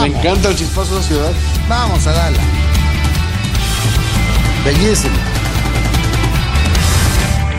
Me 0.00 0.06
encanta 0.08 0.48
el 0.48 0.56
chispazo 0.56 0.94
de 0.94 1.00
la 1.00 1.06
ciudad. 1.06 1.32
Vamos 1.68 2.06
a 2.06 2.12
Dallas. 2.12 2.40
Bellísimo. 4.64 5.16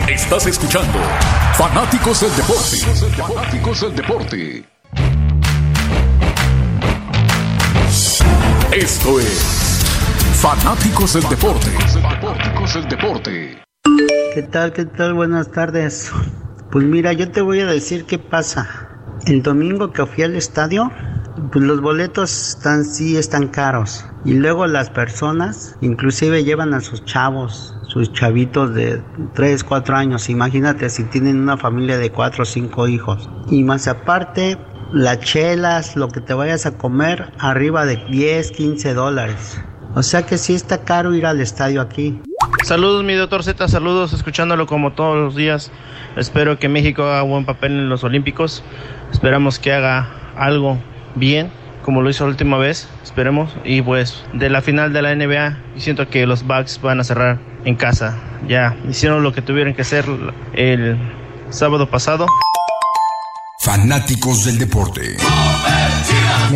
Estás 0.08 0.46
escuchando 0.46 0.98
Fanáticos 1.54 2.20
del 2.20 2.36
Deporte. 2.36 2.76
Fanáticos 3.16 3.80
del 3.80 3.94
Deporte. 3.94 4.64
Esto 8.72 9.20
es 9.20 9.67
Fanáticos 10.40 11.14
del 11.14 11.24
Deporte. 11.24 11.66
Fanáticos 12.00 12.74
del 12.74 12.88
Deporte. 12.88 13.60
¿Qué 14.34 14.42
tal? 14.42 14.72
¿Qué 14.72 14.84
tal? 14.84 15.14
Buenas 15.14 15.50
tardes. 15.50 16.12
Pues 16.70 16.84
mira, 16.84 17.12
yo 17.12 17.28
te 17.28 17.40
voy 17.40 17.58
a 17.58 17.66
decir 17.66 18.04
qué 18.04 18.20
pasa. 18.20 18.88
El 19.26 19.42
domingo 19.42 19.92
que 19.92 20.06
fui 20.06 20.22
al 20.22 20.36
estadio, 20.36 20.92
pues 21.50 21.64
los 21.64 21.80
boletos 21.80 22.50
están 22.50 22.84
sí 22.84 23.16
están 23.16 23.48
caros. 23.48 24.06
Y 24.24 24.34
luego 24.34 24.68
las 24.68 24.90
personas 24.90 25.76
inclusive 25.80 26.44
llevan 26.44 26.72
a 26.72 26.80
sus 26.80 27.04
chavos, 27.04 27.74
sus 27.88 28.12
chavitos 28.12 28.72
de 28.74 29.02
3, 29.34 29.64
4 29.64 29.96
años. 29.96 30.30
Imagínate 30.30 30.88
si 30.88 31.02
tienen 31.02 31.40
una 31.40 31.56
familia 31.56 31.98
de 31.98 32.12
4 32.12 32.44
o 32.44 32.46
5 32.46 32.86
hijos. 32.86 33.28
Y 33.50 33.64
más 33.64 33.88
aparte, 33.88 34.56
las 34.92 35.18
chelas, 35.18 35.96
lo 35.96 36.06
que 36.06 36.20
te 36.20 36.32
vayas 36.32 36.64
a 36.64 36.78
comer, 36.78 37.32
arriba 37.40 37.84
de 37.86 37.96
10, 38.08 38.52
15 38.52 38.94
dólares. 38.94 39.60
O 39.94 40.02
sea 40.02 40.22
que 40.22 40.38
sí 40.38 40.54
está 40.54 40.82
caro 40.84 41.14
ir 41.14 41.26
al 41.26 41.40
estadio 41.40 41.80
aquí. 41.80 42.20
Saludos 42.64 43.04
mi 43.04 43.14
doctor 43.14 43.42
Z, 43.42 43.68
saludos 43.68 44.12
escuchándolo 44.12 44.66
como 44.66 44.92
todos 44.92 45.16
los 45.16 45.34
días. 45.34 45.70
Espero 46.16 46.58
que 46.58 46.68
México 46.68 47.04
haga 47.04 47.22
buen 47.22 47.44
papel 47.44 47.72
en 47.72 47.88
los 47.88 48.04
Olímpicos. 48.04 48.62
Esperamos 49.12 49.58
que 49.58 49.72
haga 49.72 50.08
algo 50.36 50.78
bien, 51.14 51.50
como 51.82 52.02
lo 52.02 52.10
hizo 52.10 52.24
la 52.24 52.30
última 52.30 52.58
vez. 52.58 52.88
Esperemos. 53.02 53.50
Y 53.64 53.82
pues 53.82 54.22
de 54.34 54.50
la 54.50 54.60
final 54.60 54.92
de 54.92 55.02
la 55.02 55.14
NBA, 55.14 55.58
siento 55.76 56.08
que 56.08 56.26
los 56.26 56.46
Bucks 56.46 56.80
van 56.80 57.00
a 57.00 57.04
cerrar 57.04 57.38
en 57.64 57.76
casa. 57.76 58.18
Ya 58.46 58.76
hicieron 58.88 59.22
lo 59.22 59.32
que 59.32 59.42
tuvieron 59.42 59.74
que 59.74 59.82
hacer 59.82 60.04
el 60.52 60.96
sábado 61.50 61.88
pasado. 61.88 62.26
Fanáticos 63.60 64.44
del 64.44 64.58
deporte. 64.58 65.16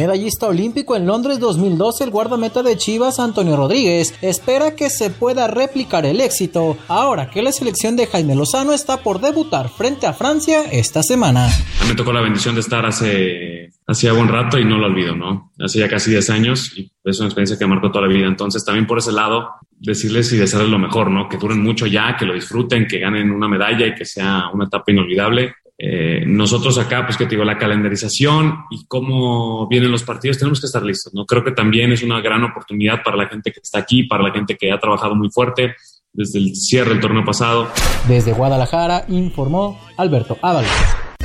Medallista 0.03 0.49
olímpico 0.49 0.97
en 0.97 1.07
Londres 1.07 1.39
2012, 1.39 2.03
el 2.03 2.11
guardameta 2.11 2.65
de 2.65 2.77
Chivas, 2.77 3.21
Antonio 3.21 3.57
Rodríguez, 3.57 4.13
espera 4.21 4.75
que 4.75 4.91
se 4.91 5.11
pueda 5.11 5.47
replicar 5.47 6.05
el 6.07 6.21
éxito 6.21 6.77
ahora 6.89 7.31
que 7.31 7.41
la 7.41 7.53
selección 7.53 7.95
de 7.95 8.09
Jaime 8.09 8.35
Lozano 8.35 8.73
está 8.73 8.97
por 8.97 9.21
debutar 9.21 9.69
frente 9.69 10.09
a 10.09 10.13
Francia 10.13 10.65
esta 10.73 11.05
semana. 11.05 11.49
Me 11.87 11.95
tocó 11.95 12.13
la 12.13 12.21
bendición 12.21 12.57
de 12.57 12.63
estar 12.63 12.85
hace 12.85 13.71
hacía 13.87 14.13
buen 14.13 14.27
rato 14.27 14.59
y 14.59 14.65
no 14.65 14.77
lo 14.77 14.87
olvido, 14.87 15.15
¿no? 15.15 15.53
Hace 15.61 15.79
ya 15.79 15.89
casi 15.89 16.11
10 16.11 16.31
años 16.31 16.77
y 16.77 16.91
es 17.05 17.21
una 17.21 17.29
experiencia 17.29 17.57
que 17.57 17.67
marcó 17.69 17.93
toda 17.93 18.09
la 18.09 18.13
vida. 18.13 18.27
Entonces, 18.27 18.65
también 18.65 18.89
por 18.89 18.99
ese 18.99 19.13
lado, 19.13 19.51
decirles 19.71 20.33
y 20.33 20.37
desearles 20.37 20.71
lo 20.73 20.81
mejor, 20.81 21.13
¿no? 21.13 21.29
Que 21.29 21.37
duren 21.37 21.63
mucho 21.63 21.87
ya, 21.87 22.17
que 22.17 22.27
lo 22.27 22.35
disfruten, 22.35 22.89
que 22.89 22.99
ganen 22.99 23.31
una 23.31 23.47
medalla 23.47 23.87
y 23.87 23.95
que 23.95 24.05
sea 24.05 24.51
una 24.53 24.65
etapa 24.65 24.91
inolvidable. 24.91 25.55
Eh, 25.79 26.25
nosotros 26.27 26.79
acá, 26.79 27.05
pues 27.05 27.17
que 27.17 27.25
te 27.25 27.31
digo, 27.31 27.45
la 27.45 27.59
calendarización 27.59 28.65
y 28.71 28.87
cómo 28.87 29.67
vienen 29.69 29.91
los 29.91 30.05
partidos, 30.05 30.39
tenemos 30.39 30.61
que 30.61 30.67
estar 30.67 30.83
listos, 30.83 31.13
¿no? 31.15 31.25
Creo 31.25 31.43
que 31.43 31.53
también 31.53 31.93
es 31.93 32.03
una 32.03 32.21
gran 32.21 32.45
oportunidad 32.45 33.03
para 33.03 33.17
la 33.17 33.29
gente 33.29 33.51
que 33.53 33.61
está 33.61 33.81
aquí, 33.81 34.05
para 34.05 34.23
la 34.23 34.33
gente 34.33 34.57
que 34.57 34.71
ha 34.71 34.79
trabajado 34.79 35.15
muy 35.15 35.31
fuerte 35.31 35.75
desde 36.13 36.39
el 36.39 36.55
cierre 36.55 36.91
del 36.91 37.01
torneo 37.01 37.25
pasado. 37.25 37.69
Desde 38.07 38.33
Guadalajara 38.33 39.05
informó 39.09 39.81
Alberto 39.97 40.39
Ábalos. 40.43 40.71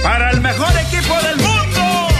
Para 0.01 0.31
el 0.31 0.41
mejor 0.41 0.69
equipo 0.87 1.13
mundo. 1.13 1.26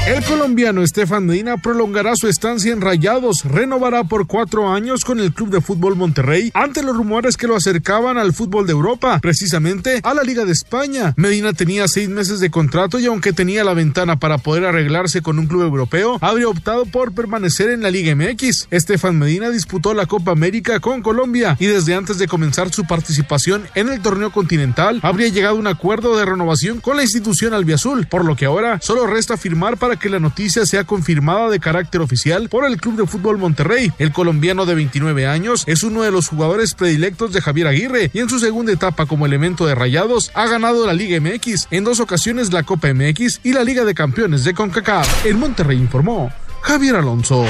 El 0.07 0.23
colombiano 0.23 0.83
Estefan 0.83 1.25
Medina 1.25 1.57
prolongará 1.57 2.13
su 2.15 2.29
estancia 2.29 2.71
en 2.71 2.79
Rayados, 2.79 3.43
renovará 3.43 4.05
por 4.05 4.25
cuatro 4.25 4.71
años 4.71 5.03
con 5.03 5.19
el 5.19 5.33
Club 5.33 5.49
de 5.49 5.59
Fútbol 5.59 5.97
Monterrey 5.97 6.49
ante 6.53 6.81
los 6.81 6.95
rumores 6.95 7.35
que 7.35 7.45
lo 7.45 7.57
acercaban 7.57 8.17
al 8.17 8.31
fútbol 8.31 8.65
de 8.65 8.71
Europa, 8.71 9.19
precisamente 9.21 9.99
a 10.03 10.13
la 10.13 10.23
Liga 10.23 10.45
de 10.45 10.53
España. 10.53 11.13
Medina 11.17 11.51
tenía 11.51 11.89
seis 11.89 12.07
meses 12.07 12.39
de 12.39 12.49
contrato 12.49 12.99
y 12.99 13.05
aunque 13.05 13.33
tenía 13.33 13.65
la 13.65 13.73
ventana 13.73 14.17
para 14.17 14.37
poder 14.37 14.63
arreglarse 14.63 15.21
con 15.21 15.39
un 15.39 15.47
club 15.47 15.63
europeo, 15.63 16.19
habría 16.21 16.47
optado 16.47 16.85
por 16.85 17.13
permanecer 17.13 17.69
en 17.69 17.81
la 17.81 17.91
Liga 17.91 18.15
MX. 18.15 18.69
Estefan 18.71 19.19
Medina 19.19 19.49
disputó 19.49 19.93
la 19.93 20.05
Copa 20.05 20.31
América 20.31 20.79
con 20.79 21.01
Colombia 21.01 21.57
y 21.59 21.65
desde 21.65 21.95
antes 21.95 22.17
de 22.17 22.29
comenzar 22.29 22.71
su 22.71 22.85
participación 22.85 23.67
en 23.75 23.89
el 23.89 24.01
torneo 24.01 24.31
continental 24.31 25.01
habría 25.03 25.27
llegado 25.27 25.57
a 25.57 25.59
un 25.59 25.67
acuerdo 25.67 26.15
de 26.15 26.23
renovación 26.23 26.79
con 26.79 26.95
la 26.95 27.03
institución 27.03 27.53
albiazul, 27.53 28.07
por 28.07 28.23
lo 28.23 28.37
que 28.37 28.45
ahora 28.45 28.79
solo 28.81 29.05
resta 29.05 29.35
firmar 29.35 29.75
para 29.75 29.96
que 29.97 30.09
la 30.09 30.19
noticia 30.19 30.65
sea 30.65 30.83
confirmada 30.83 31.49
de 31.49 31.59
carácter 31.59 32.01
oficial 32.01 32.49
por 32.49 32.65
el 32.65 32.77
Club 32.77 32.97
de 32.97 33.07
Fútbol 33.07 33.37
Monterrey. 33.37 33.91
El 33.99 34.11
colombiano 34.11 34.65
de 34.65 34.75
29 34.75 35.27
años 35.27 35.63
es 35.67 35.83
uno 35.83 36.03
de 36.03 36.11
los 36.11 36.27
jugadores 36.27 36.73
predilectos 36.73 37.33
de 37.33 37.41
Javier 37.41 37.67
Aguirre 37.67 38.11
y 38.13 38.19
en 38.19 38.29
su 38.29 38.39
segunda 38.39 38.71
etapa 38.71 39.05
como 39.05 39.25
elemento 39.25 39.65
de 39.65 39.75
Rayados 39.75 40.31
ha 40.33 40.47
ganado 40.47 40.85
la 40.85 40.93
Liga 40.93 41.19
MX, 41.19 41.67
en 41.71 41.83
dos 41.83 41.99
ocasiones 41.99 42.53
la 42.53 42.63
Copa 42.63 42.93
MX 42.93 43.41
y 43.43 43.53
la 43.53 43.63
Liga 43.63 43.85
de 43.85 43.93
Campeones 43.93 44.43
de 44.43 44.53
CONCACAF. 44.53 45.25
El 45.25 45.35
Monterrey 45.37 45.77
informó 45.77 46.31
Javier 46.61 46.95
Alonso. 46.95 47.45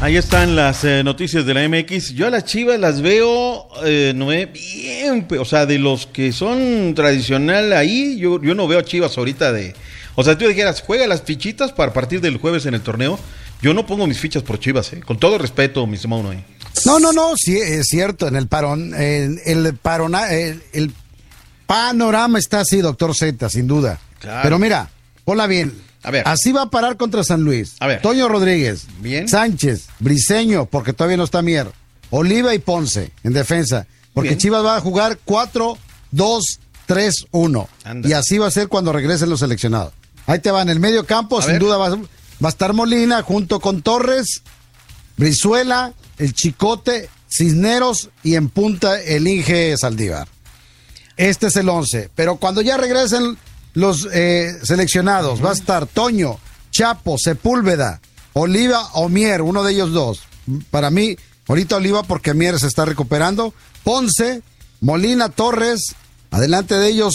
Ahí 0.00 0.16
están 0.16 0.54
las 0.54 0.84
eh, 0.84 1.02
noticias 1.02 1.46
de 1.46 1.54
la 1.54 1.66
MX. 1.66 2.14
Yo 2.14 2.26
a 2.26 2.30
las 2.30 2.44
Chivas 2.44 2.78
las 2.78 3.00
veo, 3.00 3.68
eh, 3.84 4.12
no 4.14 4.26
bien, 4.26 5.26
o 5.38 5.44
sea, 5.44 5.64
de 5.64 5.78
los 5.78 6.06
que 6.06 6.32
son 6.32 6.92
tradicional 6.94 7.72
ahí, 7.72 8.18
yo, 8.18 8.42
yo 8.42 8.54
no 8.54 8.68
veo 8.68 8.82
Chivas 8.82 9.16
ahorita 9.16 9.52
de, 9.52 9.74
o 10.14 10.24
sea, 10.24 10.36
tú 10.38 10.46
dijeras, 10.46 10.82
juega 10.86 11.06
las 11.06 11.22
fichitas 11.22 11.72
para 11.72 11.92
partir 11.92 12.20
del 12.20 12.38
jueves 12.38 12.66
en 12.66 12.74
el 12.74 12.80
torneo. 12.80 13.18
Yo 13.62 13.72
no 13.74 13.86
pongo 13.86 14.06
mis 14.06 14.18
fichas 14.18 14.42
por 14.42 14.58
Chivas, 14.58 14.92
¿eh? 14.92 15.00
con 15.00 15.18
todo 15.18 15.38
respeto, 15.38 15.86
mi 15.86 15.96
estimado 15.96 16.22
Noé. 16.22 16.44
No, 16.84 16.98
no, 16.98 17.12
no, 17.12 17.34
sí, 17.36 17.56
es 17.56 17.86
cierto, 17.86 18.28
en 18.28 18.36
el 18.36 18.46
parón, 18.46 18.92
el, 18.94 19.40
el, 19.44 19.74
parona, 19.76 20.30
el, 20.32 20.62
el 20.72 20.92
panorama 21.66 22.38
está 22.38 22.60
así, 22.60 22.78
doctor 22.78 23.14
Z, 23.14 23.48
sin 23.48 23.66
duda. 23.66 23.98
Claro. 24.18 24.40
Pero 24.42 24.58
mira, 24.58 24.90
ponla 25.24 25.46
bien. 25.46 25.72
A 26.02 26.10
ver. 26.10 26.28
Así 26.28 26.52
va 26.52 26.62
a 26.62 26.70
parar 26.70 26.96
contra 26.96 27.24
San 27.24 27.42
Luis. 27.42 27.76
A 27.80 27.86
ver. 27.86 28.02
Toño 28.02 28.28
Rodríguez. 28.28 28.86
Bien. 29.00 29.26
Sánchez, 29.28 29.86
Briseño, 30.00 30.66
porque 30.66 30.92
todavía 30.92 31.16
no 31.16 31.24
está 31.24 31.40
Mier. 31.40 31.68
Oliva 32.10 32.54
y 32.54 32.58
Ponce 32.58 33.12
en 33.22 33.32
defensa. 33.32 33.86
Porque 34.12 34.30
Bien. 34.30 34.38
Chivas 34.38 34.64
va 34.64 34.76
a 34.76 34.80
jugar 34.80 35.18
4, 35.24 35.78
2, 36.10 36.44
3, 36.86 37.26
1. 37.30 37.68
Anda. 37.84 38.08
Y 38.08 38.12
así 38.12 38.36
va 38.36 38.46
a 38.48 38.50
ser 38.50 38.68
cuando 38.68 38.92
regresen 38.92 39.30
los 39.30 39.40
seleccionados. 39.40 39.94
Ahí 40.26 40.38
te 40.38 40.50
va, 40.50 40.62
en 40.62 40.68
el 40.70 40.80
medio 40.80 41.04
campo, 41.06 41.38
A 41.38 41.42
sin 41.42 41.52
ver. 41.52 41.60
duda 41.60 41.76
va, 41.76 41.86
a- 41.88 41.96
va 41.96 41.98
a 42.46 42.48
estar 42.48 42.72
Molina 42.72 43.22
junto 43.22 43.60
con 43.60 43.82
Torres, 43.82 44.42
Brizuela, 45.16 45.92
el 46.18 46.32
Chicote, 46.34 47.08
Cisneros 47.28 48.10
y 48.22 48.36
en 48.36 48.48
punta 48.48 49.00
el 49.00 49.26
Inge 49.26 49.76
Saldívar. 49.76 50.28
Este 51.16 51.48
es 51.48 51.56
el 51.56 51.68
11. 51.68 52.10
Pero 52.14 52.36
cuando 52.36 52.60
ya 52.60 52.76
regresen 52.76 53.36
los 53.74 54.08
eh, 54.12 54.52
seleccionados, 54.62 55.44
va 55.44 55.50
a 55.50 55.54
estar 55.54 55.86
Toño, 55.86 56.38
Chapo, 56.70 57.16
Sepúlveda, 57.18 58.00
Oliva 58.32 58.88
o 58.94 59.08
Mier, 59.08 59.42
uno 59.42 59.62
de 59.62 59.72
ellos 59.72 59.92
dos. 59.92 60.22
Para 60.70 60.90
mí, 60.90 61.16
ahorita 61.48 61.76
Oliva 61.76 62.02
porque 62.02 62.34
Mier 62.34 62.58
se 62.58 62.66
está 62.66 62.84
recuperando. 62.84 63.54
Ponce, 63.84 64.42
Molina, 64.80 65.28
Torres, 65.28 65.94
adelante 66.30 66.74
de 66.76 66.88
ellos, 66.88 67.12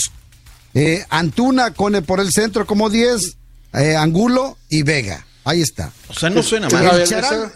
eh, 0.74 1.04
Antuna 1.10 1.72
con 1.72 1.94
el- 1.94 2.02
por 2.04 2.20
el 2.20 2.30
centro 2.32 2.66
como 2.66 2.90
10, 2.90 3.36
eh, 3.74 3.96
Angulo 3.96 4.56
y 4.68 4.82
Vega. 4.82 5.24
Ahí 5.44 5.62
está. 5.62 5.92
O 6.08 6.14
sea, 6.14 6.30
no 6.30 6.42
suena 6.42 6.68
mal. 6.68 7.00
El 7.00 7.06
Charal, 7.08 7.52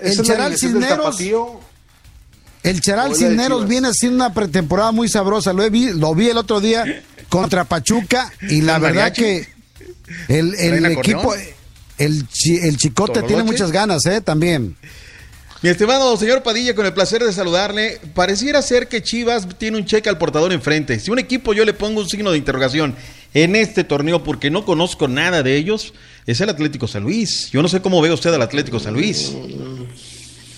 el 0.00 0.22
Charal 0.22 0.56
Cisneros. 0.58 1.20
El 2.62 2.80
Charal 2.80 3.14
Cisneros 3.16 3.66
viene 3.68 3.88
haciendo 3.88 4.16
una 4.24 4.32
pretemporada 4.32 4.92
muy 4.92 5.08
sabrosa. 5.08 5.52
Lo, 5.52 5.64
he 5.64 5.70
vi, 5.70 5.90
lo 5.92 6.14
vi 6.14 6.28
el 6.28 6.36
otro 6.38 6.60
día 6.60 7.02
contra 7.28 7.64
Pachuca 7.64 8.32
y 8.48 8.60
la 8.62 8.76
¿El 8.76 8.82
verdad 8.82 9.12
que 9.12 9.48
el, 10.28 10.54
el 10.54 10.86
equipo, 10.86 11.34
el, 11.98 12.28
chi- 12.28 12.58
el 12.58 12.76
Chicote 12.76 13.14
¿Tololoche? 13.14 13.26
tiene 13.34 13.42
muchas 13.44 13.72
ganas, 13.72 14.06
¿eh? 14.06 14.20
También. 14.20 14.76
Mi 15.62 15.68
estimado 15.68 16.16
señor 16.16 16.42
Padilla, 16.42 16.74
con 16.74 16.86
el 16.86 16.92
placer 16.92 17.22
de 17.22 17.32
saludarle, 17.32 17.98
pareciera 18.16 18.60
ser 18.62 18.88
que 18.88 19.00
Chivas 19.00 19.48
tiene 19.58 19.76
un 19.76 19.84
cheque 19.84 20.08
al 20.08 20.18
portador 20.18 20.52
enfrente. 20.52 20.98
Si 20.98 21.08
un 21.12 21.20
equipo 21.20 21.52
yo 21.52 21.64
le 21.64 21.72
pongo 21.72 22.00
un 22.00 22.08
signo 22.08 22.32
de 22.32 22.38
interrogación 22.38 22.96
en 23.32 23.54
este 23.54 23.84
torneo 23.84 24.24
porque 24.24 24.50
no 24.50 24.64
conozco 24.64 25.06
nada 25.06 25.44
de 25.44 25.56
ellos, 25.56 25.94
es 26.26 26.40
el 26.40 26.48
Atlético 26.48 26.88
San 26.88 27.04
Luis. 27.04 27.48
Yo 27.52 27.62
no 27.62 27.68
sé 27.68 27.80
cómo 27.80 28.02
ve 28.02 28.10
usted 28.10 28.34
al 28.34 28.42
Atlético 28.42 28.80
San 28.80 28.94
Luis. 28.94 29.38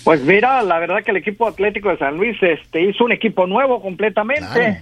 Pues 0.03 0.23
mira, 0.23 0.63
la 0.63 0.79
verdad 0.79 1.03
que 1.03 1.11
el 1.11 1.17
equipo 1.17 1.47
Atlético 1.47 1.89
de 1.89 1.99
San 1.99 2.17
Luis 2.17 2.35
este, 2.41 2.81
hizo 2.81 3.05
un 3.05 3.11
equipo 3.11 3.45
nuevo 3.45 3.83
completamente. 3.83 4.43
Claro. 4.53 4.77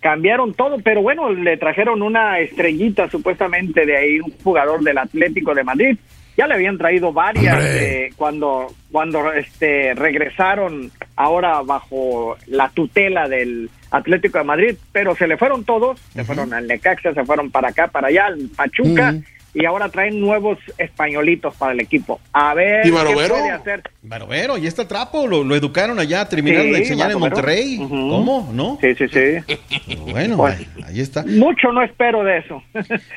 Cambiaron 0.00 0.52
todo, 0.52 0.80
pero 0.84 1.00
bueno, 1.00 1.32
le 1.32 1.56
trajeron 1.56 2.02
una 2.02 2.40
estrellita 2.40 3.10
supuestamente 3.10 3.86
de 3.86 3.96
ahí, 3.96 4.20
un 4.20 4.34
jugador 4.44 4.82
del 4.82 4.98
Atlético 4.98 5.54
de 5.54 5.64
Madrid. 5.64 5.98
Ya 6.36 6.46
le 6.46 6.54
habían 6.54 6.78
traído 6.78 7.12
varias 7.12 7.58
eh, 7.62 8.10
cuando 8.16 8.72
cuando 8.90 9.32
este 9.32 9.94
regresaron 9.94 10.90
ahora 11.16 11.60
bajo 11.62 12.36
la 12.46 12.68
tutela 12.70 13.28
del 13.28 13.70
Atlético 13.90 14.38
de 14.38 14.44
Madrid, 14.44 14.76
pero 14.92 15.14
se 15.16 15.26
le 15.26 15.36
fueron 15.36 15.64
todos, 15.64 16.00
se 16.12 16.24
fueron 16.24 16.54
al 16.54 16.66
Necaxa, 16.66 17.12
se 17.12 17.24
fueron 17.24 17.50
para 17.50 17.68
acá, 17.68 17.88
para 17.88 18.08
allá, 18.08 18.26
al 18.26 18.48
Pachuca. 18.56 19.14
Y 19.54 19.64
ahora 19.66 19.88
traen 19.88 20.20
nuevos 20.20 20.58
españolitos 20.78 21.54
para 21.56 21.72
el 21.72 21.80
equipo. 21.80 22.20
A 22.32 22.54
ver 22.54 22.86
¿Y 22.86 22.90
qué 22.90 22.96
puede 22.96 23.50
hacer. 23.50 23.82
Barovero, 24.02 24.56
y 24.58 24.66
está 24.66 24.82
el 24.82 24.88
trapo, 24.88 25.26
lo, 25.26 25.42
lo 25.44 25.56
educaron 25.56 25.98
allá, 25.98 26.28
terminaron 26.28 26.66
Sí, 26.66 26.72
de 26.72 26.78
enseñar 26.78 27.10
en. 27.10 27.18
Monterrey. 27.18 27.76
¿Cómo? 27.78 28.50
¿No? 28.52 28.78
Sí, 28.80 28.94
sí, 28.94 29.06
sí. 29.08 29.96
Bueno, 30.10 30.36
Bueno. 30.36 30.56
ahí, 30.58 30.66
ahí 30.86 31.00
está. 31.00 31.24
Mucho 31.26 31.72
no 31.72 31.82
espero 31.82 32.24
de 32.24 32.38
eso. 32.38 32.62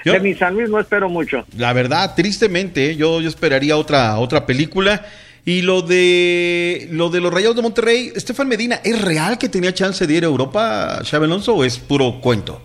Yo- 0.05 0.13
De 0.13 0.19
mi 0.19 0.33
San 0.33 0.53
Luis 0.55 0.69
no 0.69 0.79
espero 0.79 1.09
mucho. 1.09 1.45
La 1.57 1.71
verdad, 1.73 2.13
tristemente, 2.15 2.91
¿eh? 2.91 2.95
yo, 2.95 3.21
yo 3.21 3.29
esperaría 3.29 3.77
otra, 3.77 4.17
otra 4.19 4.45
película. 4.45 5.05
Y 5.45 5.61
lo 5.61 5.81
de 5.81 6.87
lo 6.91 7.09
de 7.09 7.19
los 7.19 7.33
Rayados 7.33 7.55
de 7.57 7.61
Monterrey, 7.61 8.13
Estefan 8.15 8.47
Medina, 8.47 8.79
¿es 8.83 9.01
real 9.01 9.37
que 9.37 9.49
tenía 9.49 9.73
chance 9.73 10.07
de 10.07 10.13
ir 10.13 10.23
a 10.23 10.27
Europa, 10.27 11.01
Xabi 11.03 11.25
Alonso, 11.25 11.53
o 11.55 11.65
es 11.65 11.77
puro 11.79 12.21
cuento? 12.21 12.61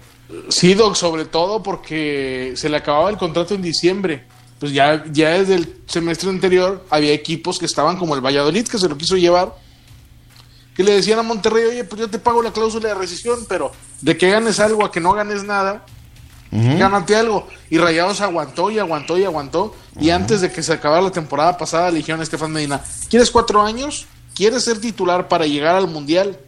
Sí, 0.49 0.75
Doc, 0.75 0.95
sobre 0.95 1.25
todo 1.25 1.62
porque 1.62 2.55
se 2.57 2.69
le 2.69 2.76
acababa 2.76 3.11
el 3.11 3.19
contrato 3.19 3.55
en 3.55 3.62
diciembre. 3.62 4.25
Pues 4.59 4.73
ya, 4.73 5.05
ya 5.12 5.31
desde 5.31 5.55
el 5.55 5.76
semestre 5.87 6.31
anterior 6.31 6.85
había 6.90 7.12
equipos 7.12 7.59
que 7.59 7.67
estaban 7.67 7.97
como 7.97 8.14
el 8.14 8.21
Valladolid, 8.21 8.67
que 8.67 8.78
se 8.78 8.88
lo 8.88 8.97
quiso 8.97 9.17
llevar, 9.17 9.55
que 10.75 10.83
le 10.83 10.93
decían 10.93 11.19
a 11.19 11.23
Monterrey, 11.23 11.64
oye, 11.64 11.85
pues 11.85 12.00
yo 12.00 12.11
te 12.11 12.19
pago 12.19 12.43
la 12.43 12.52
cláusula 12.52 12.88
de 12.88 12.95
rescisión, 12.95 13.47
pero 13.49 13.71
de 14.00 14.17
que 14.17 14.31
ganes 14.31 14.59
algo 14.59 14.85
a 14.85 14.90
que 14.90 15.00
no 15.00 15.12
ganes 15.12 15.45
nada, 15.45 15.85
gánate 16.50 17.14
algo. 17.14 17.47
Y 17.71 17.78
Rayados 17.78 18.21
aguantó 18.21 18.71
y 18.71 18.78
aguantó 18.78 19.19
y 19.19 19.25
aguantó. 19.25 19.75
Y 20.00 20.11
antes 20.11 20.40
de 20.40 20.50
que 20.50 20.62
se 20.62 20.73
acabara 20.73 21.02
la 21.02 21.11
temporada 21.11 21.57
pasada, 21.57 21.90
le 21.90 21.99
dijeron 21.99 22.21
a 22.21 22.25
Estefan 22.25 22.50
Medina, 22.50 22.83
¿quieres 23.09 23.31
cuatro 23.31 23.62
años? 23.62 24.07
¿Quieres 24.35 24.64
ser 24.64 24.81
titular 24.81 25.28
para 25.28 25.47
llegar 25.47 25.76
al 25.76 25.88
Mundial 25.88 26.38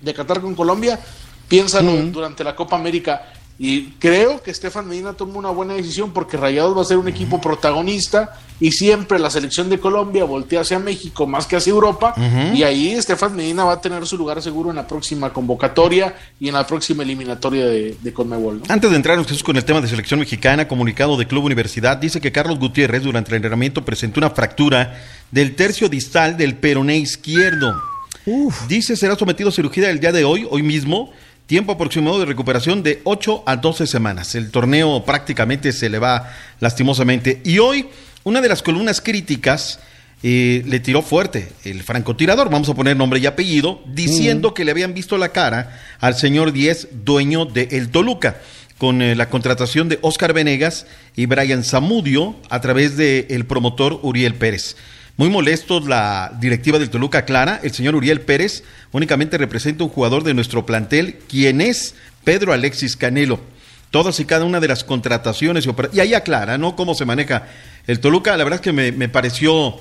de 0.00 0.14
Qatar 0.14 0.40
con 0.40 0.54
Colombia? 0.54 0.98
Piénsalo 1.48 1.92
durante 2.12 2.44
la 2.44 2.54
Copa 2.54 2.76
América. 2.76 3.22
Y 3.60 3.86
creo 3.98 4.40
que 4.40 4.52
Estefan 4.52 4.86
Medina 4.86 5.14
tomó 5.14 5.40
una 5.40 5.50
buena 5.50 5.74
decisión 5.74 6.12
porque 6.12 6.36
Rayados 6.36 6.76
va 6.78 6.82
a 6.82 6.84
ser 6.84 6.96
un 6.96 7.08
equipo 7.08 7.40
protagonista 7.40 8.38
y 8.60 8.70
siempre 8.70 9.18
la 9.18 9.30
selección 9.30 9.68
de 9.68 9.80
Colombia 9.80 10.22
voltea 10.22 10.60
hacia 10.60 10.78
México 10.78 11.26
más 11.26 11.46
que 11.46 11.56
hacia 11.56 11.72
Europa 11.72 12.14
y 12.54 12.62
ahí 12.62 12.92
Estefan 12.92 13.34
Medina 13.34 13.64
va 13.64 13.72
a 13.72 13.80
tener 13.80 14.06
su 14.06 14.16
lugar 14.16 14.40
seguro 14.42 14.70
en 14.70 14.76
la 14.76 14.86
próxima 14.86 15.32
convocatoria 15.32 16.14
y 16.38 16.46
en 16.46 16.54
la 16.54 16.64
próxima 16.68 17.02
eliminatoria 17.02 17.66
de, 17.66 17.96
de 18.00 18.12
Conmebol. 18.12 18.60
¿no? 18.60 18.64
Antes 18.68 18.90
de 18.90 18.96
entrar 18.96 19.18
Jesús 19.24 19.42
con 19.42 19.56
el 19.56 19.64
tema 19.64 19.80
de 19.80 19.88
selección 19.88 20.20
mexicana, 20.20 20.68
comunicado 20.68 21.16
de 21.16 21.26
Club 21.26 21.46
Universidad, 21.46 21.96
dice 21.96 22.20
que 22.20 22.30
Carlos 22.30 22.60
Gutiérrez 22.60 23.02
durante 23.02 23.30
el 23.30 23.36
entrenamiento 23.36 23.84
presentó 23.84 24.20
una 24.20 24.30
fractura 24.30 25.02
del 25.32 25.56
tercio 25.56 25.88
distal 25.88 26.36
del 26.36 26.54
peroné 26.54 26.98
izquierdo. 26.98 27.74
Dice 28.68 28.94
será 28.94 29.16
sometido 29.16 29.48
a 29.48 29.52
cirugía 29.52 29.90
el 29.90 30.00
día 30.00 30.12
de 30.12 30.24
hoy, 30.24 30.46
hoy 30.48 30.62
mismo. 30.62 31.10
Tiempo 31.48 31.72
aproximado 31.72 32.20
de 32.20 32.26
recuperación 32.26 32.82
de 32.82 33.00
8 33.04 33.44
a 33.46 33.56
12 33.56 33.86
semanas. 33.86 34.34
El 34.34 34.50
torneo 34.50 35.02
prácticamente 35.06 35.72
se 35.72 35.88
le 35.88 35.98
va 35.98 36.30
lastimosamente. 36.60 37.40
Y 37.42 37.58
hoy, 37.58 37.88
una 38.22 38.42
de 38.42 38.50
las 38.50 38.62
columnas 38.62 39.00
críticas 39.00 39.80
eh, 40.22 40.62
le 40.66 40.78
tiró 40.78 41.00
fuerte 41.00 41.48
el 41.64 41.82
francotirador, 41.82 42.50
vamos 42.50 42.68
a 42.68 42.74
poner 42.74 42.98
nombre 42.98 43.18
y 43.20 43.24
apellido, 43.24 43.80
diciendo 43.86 44.52
que 44.52 44.66
le 44.66 44.72
habían 44.72 44.92
visto 44.92 45.16
la 45.16 45.30
cara 45.30 45.80
al 46.00 46.16
señor 46.16 46.52
Díez, 46.52 46.88
dueño 46.92 47.46
de 47.46 47.68
El 47.70 47.88
Toluca, 47.88 48.42
con 48.76 49.00
eh, 49.00 49.14
la 49.16 49.30
contratación 49.30 49.88
de 49.88 49.98
Oscar 50.02 50.34
Venegas 50.34 50.84
y 51.16 51.24
Brian 51.24 51.64
Zamudio 51.64 52.36
a 52.50 52.60
través 52.60 52.98
del 52.98 53.46
promotor 53.46 54.00
Uriel 54.02 54.34
Pérez. 54.34 54.76
Muy 55.18 55.30
molestos 55.30 55.84
la 55.88 56.32
directiva 56.38 56.78
del 56.78 56.90
Toluca 56.90 57.24
Clara, 57.24 57.58
el 57.64 57.72
señor 57.72 57.96
Uriel 57.96 58.20
Pérez 58.20 58.62
únicamente 58.92 59.36
representa 59.36 59.82
un 59.82 59.90
jugador 59.90 60.22
de 60.22 60.32
nuestro 60.32 60.64
plantel, 60.64 61.16
quien 61.28 61.60
es 61.60 61.96
Pedro 62.22 62.52
Alexis 62.52 62.96
Canelo. 62.96 63.40
Todas 63.90 64.20
y 64.20 64.26
cada 64.26 64.44
una 64.44 64.60
de 64.60 64.68
las 64.68 64.84
contrataciones 64.84 65.66
y, 65.66 65.70
y 65.92 65.98
ahí 65.98 66.14
aclara, 66.14 66.56
¿no? 66.56 66.76
Cómo 66.76 66.94
se 66.94 67.04
maneja 67.04 67.48
el 67.88 67.98
Toluca. 67.98 68.36
La 68.36 68.44
verdad 68.44 68.60
es 68.60 68.60
que 68.60 68.72
me, 68.72 69.08
pareció. 69.08 69.80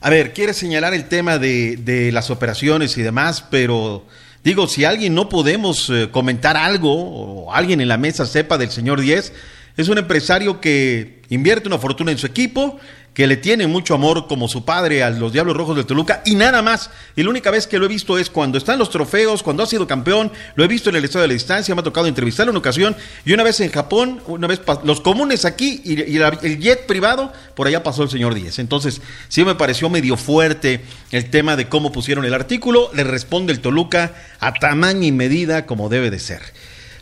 A 0.00 0.10
ver, 0.10 0.32
quiere 0.32 0.52
señalar 0.52 0.92
el 0.92 1.04
tema 1.04 1.38
de, 1.38 1.76
de 1.76 2.10
las 2.10 2.30
operaciones 2.30 2.98
y 2.98 3.02
demás, 3.02 3.44
pero 3.48 4.04
digo, 4.42 4.66
si 4.66 4.84
alguien 4.84 5.14
no 5.14 5.28
podemos 5.28 5.88
eh, 5.88 6.08
comentar 6.10 6.56
algo 6.56 6.92
o 6.92 7.54
alguien 7.54 7.80
en 7.80 7.86
la 7.86 7.96
mesa 7.96 8.26
sepa 8.26 8.58
del 8.58 8.72
señor 8.72 9.00
Díez, 9.00 9.32
es 9.76 9.88
un 9.88 9.98
empresario 9.98 10.60
que 10.60 11.22
invierte 11.28 11.68
una 11.68 11.78
fortuna 11.78 12.10
en 12.10 12.18
su 12.18 12.26
equipo, 12.26 12.80
que 13.14 13.28
le 13.28 13.36
tiene 13.36 13.68
mucho 13.68 13.94
amor 13.94 14.26
como 14.26 14.48
su 14.48 14.64
padre 14.64 15.04
a 15.04 15.10
los 15.10 15.32
Diablos 15.32 15.56
Rojos 15.56 15.76
del 15.76 15.86
Toluca 15.86 16.20
y 16.26 16.34
nada 16.34 16.62
más. 16.62 16.90
Y 17.14 17.22
la 17.22 17.30
única 17.30 17.52
vez 17.52 17.68
que 17.68 17.78
lo 17.78 17.86
he 17.86 17.88
visto 17.88 18.18
es 18.18 18.28
cuando 18.28 18.58
están 18.58 18.78
los 18.78 18.90
trofeos, 18.90 19.44
cuando 19.44 19.62
ha 19.62 19.66
sido 19.66 19.86
campeón, 19.86 20.32
lo 20.56 20.64
he 20.64 20.66
visto 20.68 20.90
en 20.90 20.96
el 20.96 21.04
Estado 21.04 21.22
de 21.22 21.28
la 21.28 21.34
Distancia, 21.34 21.74
me 21.76 21.80
ha 21.80 21.84
tocado 21.84 22.08
entrevistarlo 22.08 22.50
en 22.50 22.56
ocasión 22.56 22.96
y 23.24 23.32
una 23.32 23.44
vez 23.44 23.60
en 23.60 23.70
Japón, 23.70 24.20
una 24.26 24.48
vez 24.48 24.60
los 24.82 25.00
comunes 25.00 25.44
aquí 25.44 25.80
y, 25.84 26.16
el 26.16 26.58
jet 26.58 26.86
privado, 26.86 27.32
por 27.54 27.68
allá 27.68 27.84
pasó 27.84 28.02
el 28.02 28.10
señor 28.10 28.34
Díez. 28.34 28.58
Entonces, 28.58 29.00
sí 29.28 29.44
me 29.44 29.54
pareció 29.54 29.88
medio 29.88 30.16
fuerte 30.16 30.80
el 31.12 31.30
tema 31.30 31.54
de 31.54 31.68
cómo 31.68 31.92
pusieron 31.92 32.24
el 32.24 32.34
artículo, 32.34 32.90
le 32.94 33.04
responde 33.04 33.52
el 33.52 33.60
Toluca 33.60 34.12
a 34.40 34.54
tamaño 34.54 35.04
y 35.04 35.12
medida 35.12 35.66
como 35.66 35.88
debe 35.88 36.10
de 36.10 36.18
ser. 36.18 36.40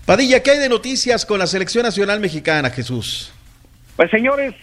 Padilla, 0.04 0.42
¿qué 0.42 0.50
hay 0.50 0.58
de 0.58 0.68
noticias 0.68 1.24
con 1.24 1.38
la 1.38 1.46
selección 1.46 1.84
nacional 1.84 2.20
mexicana, 2.20 2.68
Jesús? 2.68 3.30
Pues 3.96 4.10
señores, 4.10 4.54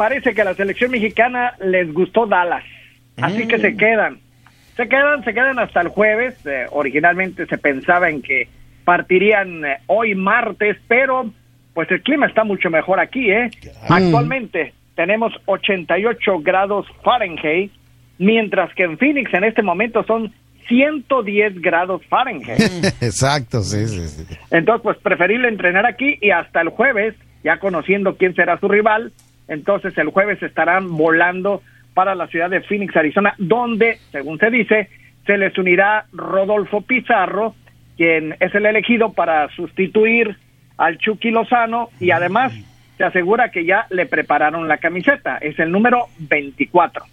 parece 0.00 0.32
que 0.32 0.40
a 0.40 0.46
la 0.46 0.54
selección 0.54 0.92
mexicana 0.92 1.52
les 1.60 1.92
gustó 1.92 2.24
Dallas, 2.24 2.64
así 3.20 3.46
que 3.46 3.58
se 3.58 3.76
quedan. 3.76 4.18
Se 4.74 4.88
quedan, 4.88 5.22
se 5.24 5.34
quedan 5.34 5.58
hasta 5.58 5.82
el 5.82 5.88
jueves. 5.88 6.34
Eh, 6.46 6.64
originalmente 6.70 7.44
se 7.44 7.58
pensaba 7.58 8.08
en 8.08 8.22
que 8.22 8.48
partirían 8.86 9.62
eh, 9.62 9.76
hoy 9.88 10.14
martes, 10.14 10.78
pero 10.88 11.30
pues 11.74 11.90
el 11.90 12.00
clima 12.00 12.28
está 12.28 12.44
mucho 12.44 12.70
mejor 12.70 12.98
aquí, 12.98 13.30
¿eh? 13.30 13.50
Actualmente 13.90 14.72
tenemos 14.94 15.34
88 15.44 16.38
grados 16.40 16.86
Fahrenheit, 17.04 17.70
mientras 18.16 18.72
que 18.72 18.84
en 18.84 18.96
Phoenix 18.96 19.34
en 19.34 19.44
este 19.44 19.60
momento 19.60 20.02
son 20.04 20.32
110 20.68 21.60
grados 21.60 22.00
Fahrenheit. 22.06 22.58
Exacto, 23.02 23.60
sí, 23.60 23.86
sí, 23.86 24.08
sí. 24.08 24.34
Entonces, 24.50 24.82
pues 24.82 24.96
preferible 24.96 25.48
entrenar 25.48 25.84
aquí 25.84 26.16
y 26.22 26.30
hasta 26.30 26.62
el 26.62 26.70
jueves, 26.70 27.14
ya 27.44 27.58
conociendo 27.58 28.16
quién 28.16 28.34
será 28.34 28.58
su 28.58 28.66
rival, 28.66 29.12
entonces 29.50 29.98
el 29.98 30.08
jueves 30.08 30.42
estarán 30.42 30.96
volando 30.96 31.60
para 31.92 32.14
la 32.14 32.28
ciudad 32.28 32.48
de 32.48 32.62
Phoenix, 32.62 32.96
Arizona, 32.96 33.34
donde, 33.36 33.98
según 34.12 34.38
se 34.38 34.48
dice, 34.48 34.88
se 35.26 35.36
les 35.36 35.58
unirá 35.58 36.06
Rodolfo 36.12 36.80
Pizarro, 36.82 37.54
quien 37.96 38.36
es 38.40 38.54
el 38.54 38.64
elegido 38.64 39.12
para 39.12 39.48
sustituir 39.50 40.36
al 40.78 40.98
Chucky 40.98 41.32
Lozano 41.32 41.90
y 41.98 42.12
además 42.12 42.54
se 42.96 43.04
asegura 43.04 43.50
que 43.50 43.64
ya 43.64 43.86
le 43.90 44.06
prepararon 44.06 44.68
la 44.68 44.78
camiseta, 44.78 45.36
es 45.38 45.58
el 45.58 45.72
número 45.72 46.06
24. 46.20 47.04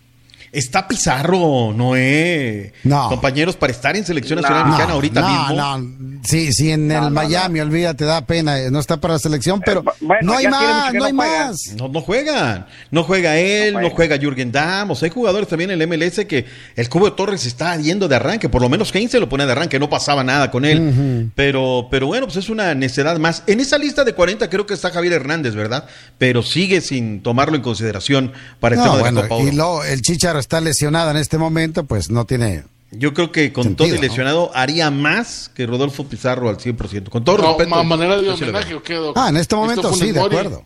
Está 0.51 0.88
Pizarro, 0.88 1.73
Noé. 1.75 2.73
No. 2.83 3.10
Compañeros, 3.10 3.55
para 3.55 3.71
estar 3.71 3.95
en 3.95 4.05
selección 4.05 4.41
nacional 4.41 4.65
mexicana 4.65 4.93
ahorita 4.93 5.21
no, 5.21 5.29
mismo. 5.29 5.53
No, 5.55 6.19
sí, 6.23 6.53
sí, 6.53 6.71
en 6.71 6.89
el 6.91 7.01
no, 7.01 7.10
Miami, 7.12 7.60
olvídate, 7.60 8.05
da 8.05 8.25
pena, 8.25 8.60
eh, 8.60 8.71
no 8.71 8.79
está 8.79 8.97
para 8.97 9.15
la 9.15 9.19
selección, 9.19 9.62
pero 9.63 9.83
bueno, 10.01 10.21
no 10.23 10.38
hay 10.38 10.47
más, 10.47 10.93
no 10.93 11.03
hay 11.05 11.13
no 11.13 11.19
juegan. 11.21 11.47
más. 11.49 11.62
No, 11.75 11.88
no 11.89 12.01
juegan. 12.01 12.65
No 12.91 13.03
juega 13.03 13.38
él, 13.38 13.73
No 13.73 13.81
no 13.81 13.89
juega. 13.89 14.15
juega, 14.15 14.17
Jürgen 14.17 14.51
Damm. 14.51 14.91
O 14.91 14.95
sea, 14.95 15.07
hay 15.07 15.12
jugadores 15.13 15.47
también 15.49 15.71
en 15.71 15.81
el 15.81 15.88
MLS 15.88 16.25
que 16.25 16.45
el 16.75 16.89
Cubo 16.89 17.05
de 17.05 17.12
Torres 17.12 17.45
está 17.45 17.75
yendo 17.77 18.07
de 18.07 18.15
arranque. 18.15 18.47
Por 18.49 18.62
lo 18.62 18.69
menos 18.69 18.91
Kane 18.91 19.10
se 19.10 19.19
lo 19.19 19.27
pone 19.29 19.45
de 19.45 19.51
arranque. 19.51 19.79
No 19.79 19.89
pasaba 19.89 20.23
nada 20.23 20.49
con 20.49 20.63
él. 20.65 21.29
pero, 21.36 21.88
pero 21.91 22.07
bueno, 22.07 22.25
pues 22.27 22.38
es 22.38 22.49
una 22.49 22.73
necedad 22.73 23.17
más. 23.19 23.43
En 23.47 23.60
esa 23.60 23.77
lista 23.77 24.03
de 24.03 24.13
40 24.13 24.49
creo 24.49 24.65
que 24.65 24.73
está 24.73 24.91
Javier 24.91 25.13
Hernández, 25.13 25.55
¿verdad? 25.55 25.86
Pero 26.17 26.41
sigue 26.41 26.81
sin 26.81 27.21
tomarlo 27.21 27.55
en 27.55 27.62
consideración 27.62 28.31
para 28.60 28.75
el 28.75 28.79
No, 28.79 28.86
tema 28.86 28.95
de 28.95 29.01
bueno, 29.01 29.21
la 29.21 29.27
Copa 29.27 29.41
Oro. 29.41 29.47
y 29.51 29.55
luego 29.55 29.83
el 29.83 30.01
Chicharo 30.01 30.37
está 30.39 30.62
lesionado 30.62 31.12
en 31.12 31.17
este 31.17 31.38
momento, 31.38 31.84
pues 31.86 32.10
no 32.10 32.26
tiene. 32.26 32.63
Yo 32.91 33.13
creo 33.13 33.32
que 33.34 33.52
con 33.52 33.63
Sentido, 33.65 33.88
todo 33.88 33.95
y 33.95 34.00
¿no? 34.00 34.02
lesionado 34.08 34.52
haría 34.56 34.89
más 34.91 35.52
que 35.54 35.65
Rodolfo 35.65 36.06
Pizarro 36.06 36.47
al 36.50 36.58
100%. 36.58 37.10
Con 37.10 37.23
todo 37.23 37.38
No, 37.38 37.47
respeto. 37.50 37.69
ma- 37.69 37.84
manera 37.84 38.17
de 38.21 38.30
homenaje. 38.30 38.73
¿o 38.76 38.82
qué? 38.82 38.97
Ah, 39.15 39.28
en 39.30 39.38
este 39.38 39.56
momento 39.56 39.93
sí, 39.93 40.12
de 40.12 40.21
acuerdo. 40.21 40.63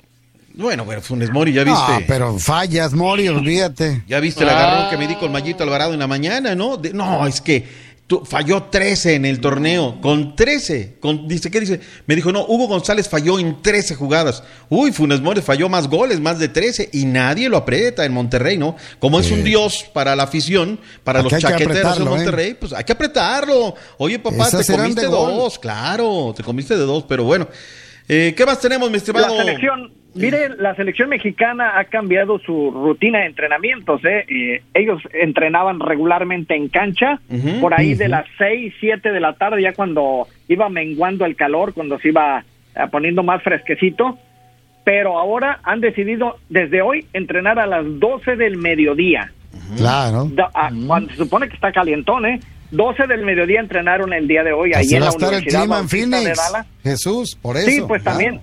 Bueno, 0.54 0.84
bueno, 0.86 1.02
Funes 1.02 1.32
Mori, 1.32 1.54
ya 1.54 1.64
viste. 1.64 1.80
Ah, 1.82 2.02
pero 2.08 2.38
fallas, 2.38 2.94
Mori, 2.94 3.28
olvídate. 3.30 4.04
Ya 4.08 4.20
viste 4.20 4.44
el 4.44 4.50
Ah. 4.50 4.60
agarrón 4.60 4.90
que 4.92 4.98
me 4.98 5.08
di 5.08 5.16
con 5.16 5.32
Mayito 5.32 5.64
Alvarado 5.64 5.94
en 5.94 6.00
la 6.00 6.08
mañana, 6.08 6.54
¿no? 6.56 6.76
De- 6.78 6.94
no, 6.94 7.26
es 7.26 7.40
que 7.42 7.68
falló 8.20 8.64
13 8.64 9.16
en 9.16 9.26
el 9.26 9.40
torneo. 9.40 10.00
Con 10.02 10.36
13. 10.36 10.98
Con, 11.00 11.28
dice, 11.28 11.50
¿qué 11.50 11.60
dice? 11.60 11.80
Me 12.06 12.16
dijo, 12.16 12.32
no, 12.32 12.46
Hugo 12.46 12.68
González 12.68 13.08
falló 13.08 13.40
en 13.40 13.62
13 13.62 13.96
jugadas. 13.96 14.44
Uy, 14.70 14.92
Funes 14.92 15.22
Mori 15.22 15.42
falló 15.42 15.70
más 15.70 15.88
goles, 15.88 16.20
más 16.20 16.40
de 16.40 16.50
13. 16.50 16.90
Y 16.94 17.06
nadie 17.06 17.50
lo 17.50 17.58
aprieta 17.58 18.06
en 18.06 18.14
Monterrey, 18.14 18.58
¿no? 18.58 18.76
Como 19.00 19.20
es 19.20 19.32
un 19.32 19.44
dios 19.44 19.86
para 19.94 20.16
la 20.16 20.24
afición, 20.24 20.80
para 21.04 21.20
Aquí 21.22 21.30
los 21.30 21.42
chaqueteros 21.42 21.76
en 21.76 21.80
apretarlo, 21.80 22.06
¿eh? 22.06 22.18
Monterrey, 22.18 22.54
pues 22.54 22.74
hay 22.74 22.84
que 22.84 22.92
apretarlo. 22.92 23.76
Oye, 23.98 24.20
papá, 24.20 24.48
Esas 24.48 24.68
te 24.68 24.74
comiste 24.74 25.02
de 25.02 25.08
dos. 25.08 25.60
Claro, 25.60 26.34
te 26.36 26.44
comiste 26.44 26.78
de 26.78 26.84
dos, 26.84 27.06
pero 27.08 27.24
bueno. 27.24 27.48
Eh, 28.14 28.34
¿Qué 28.36 28.46
más 28.46 28.60
tenemos, 28.60 28.92
mi 28.92 28.98
estimado? 28.98 29.34
La 29.38 29.42
selección, 29.46 29.90
mire, 30.16 30.50
la 30.58 30.76
selección 30.76 31.08
mexicana 31.08 31.80
ha 31.80 31.86
cambiado 31.86 32.40
su 32.40 32.70
rutina 32.72 33.20
de 33.20 33.28
entrenamientos. 33.28 34.04
¿eh? 34.04 34.26
Eh, 34.28 34.64
ellos 34.74 35.02
entrenaban 35.14 35.80
regularmente 35.80 36.54
en 36.54 36.68
cancha, 36.68 37.22
por 37.62 37.74
ahí 37.74 37.94
de 37.94 38.10
las 38.10 38.26
6, 38.38 38.74
7 38.82 39.14
de 39.14 39.20
la 39.22 39.32
tarde, 39.36 39.62
ya 39.62 39.72
cuando 39.72 40.28
iba 40.50 40.68
menguando 40.68 41.24
el 41.24 41.38
calor, 41.38 41.74
cuando 41.74 41.98
se 42.00 42.10
iba 42.10 42.44
eh, 42.76 42.80
poniendo 42.92 43.24
más 43.24 43.42
fresquecito. 43.44 44.18
Pero 44.84 45.18
ahora 45.18 45.60
han 45.64 45.80
decidido 45.80 46.38
desde 46.50 46.82
hoy 46.82 47.06
entrenar 47.14 47.60
a 47.60 47.66
las 47.66 47.86
12 47.86 48.36
del 48.36 48.58
mediodía. 48.58 49.32
Claro. 49.78 50.28
Da- 50.34 50.50
a- 50.54 50.70
Cuando 50.86 51.12
se 51.12 51.16
supone 51.16 51.48
que 51.48 51.56
está 51.56 51.72
calientón, 51.72 52.26
¿eh? 52.26 52.42
12 52.72 53.08
del 53.08 53.24
mediodía 53.24 53.60
entrenaron 53.60 54.14
el 54.14 54.28
día 54.28 54.44
de 54.44 54.54
hoy 54.54 54.74
ahí 54.74 54.88
en 54.94 55.02
la 55.02 55.10
estar 55.10 55.30
el 55.30 55.38
Universidad 55.38 55.62
clima 55.62 55.80
en 55.80 55.88
Bautista 55.88 56.20
de. 56.20 56.24
Dallas. 56.24 56.68
Jesús, 56.84 57.38
por 57.42 57.58
eso. 57.58 57.70
Sí, 57.70 57.82
pues 57.88 58.02
claro. 58.02 58.18
también, 58.18 58.42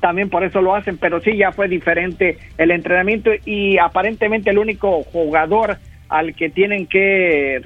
también 0.00 0.30
por 0.30 0.44
eso 0.44 0.60
lo 0.60 0.74
hacen, 0.74 0.98
pero 0.98 1.20
sí 1.20 1.36
ya 1.36 1.52
fue 1.52 1.68
diferente 1.68 2.38
el 2.58 2.70
entrenamiento 2.70 3.30
y 3.44 3.78
aparentemente 3.78 4.50
el 4.50 4.58
único 4.58 5.02
jugador 5.04 5.78
al 6.08 6.34
que 6.34 6.50
tienen 6.50 6.86
que 6.86 7.60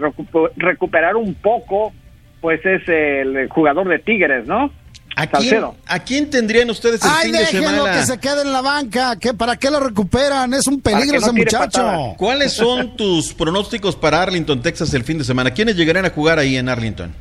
recuperar 0.57 1.17
un 1.17 1.35
poco, 1.35 1.93
pues 2.41 2.65
es 2.65 2.87
el 2.89 3.49
jugador 3.49 3.89
de 3.89 3.99
Tigres, 3.99 4.47
¿no? 4.47 4.71
¿A 5.17 5.27
quién, 5.27 5.65
¿A 5.87 5.99
quién, 6.01 6.29
tendrían 6.29 6.69
ustedes 6.71 7.01
el 7.05 7.11
fin 7.11 7.33
de 7.33 7.47
semana? 7.47 7.93
que 7.93 8.07
se 8.07 8.19
quede 8.19 8.43
en 8.43 8.53
la 8.53 8.63
banca. 8.63 9.17
¿Qué, 9.17 9.33
¿Para 9.33 9.57
qué 9.57 9.71
lo 9.71 9.81
recuperan? 9.81 10.53
Es 10.55 10.67
un 10.67 10.81
peligro 10.81 11.19
ese 11.19 11.33
muchacho. 11.33 12.15
¿Cuáles 12.17 12.53
son 12.57 12.97
tus 12.97 13.33
pronósticos 13.33 13.95
para 13.95 14.23
Arlington, 14.23 14.61
Texas 14.61 14.93
el 14.95 15.05
fin 15.05 15.19
de 15.19 15.25
semana? 15.25 15.53
¿Quiénes 15.53 15.77
llegarán 15.77 16.05
a 16.05 16.11
jugar 16.11 16.39
ahí 16.39 16.57
en 16.57 16.69
Arlington? 16.69 17.15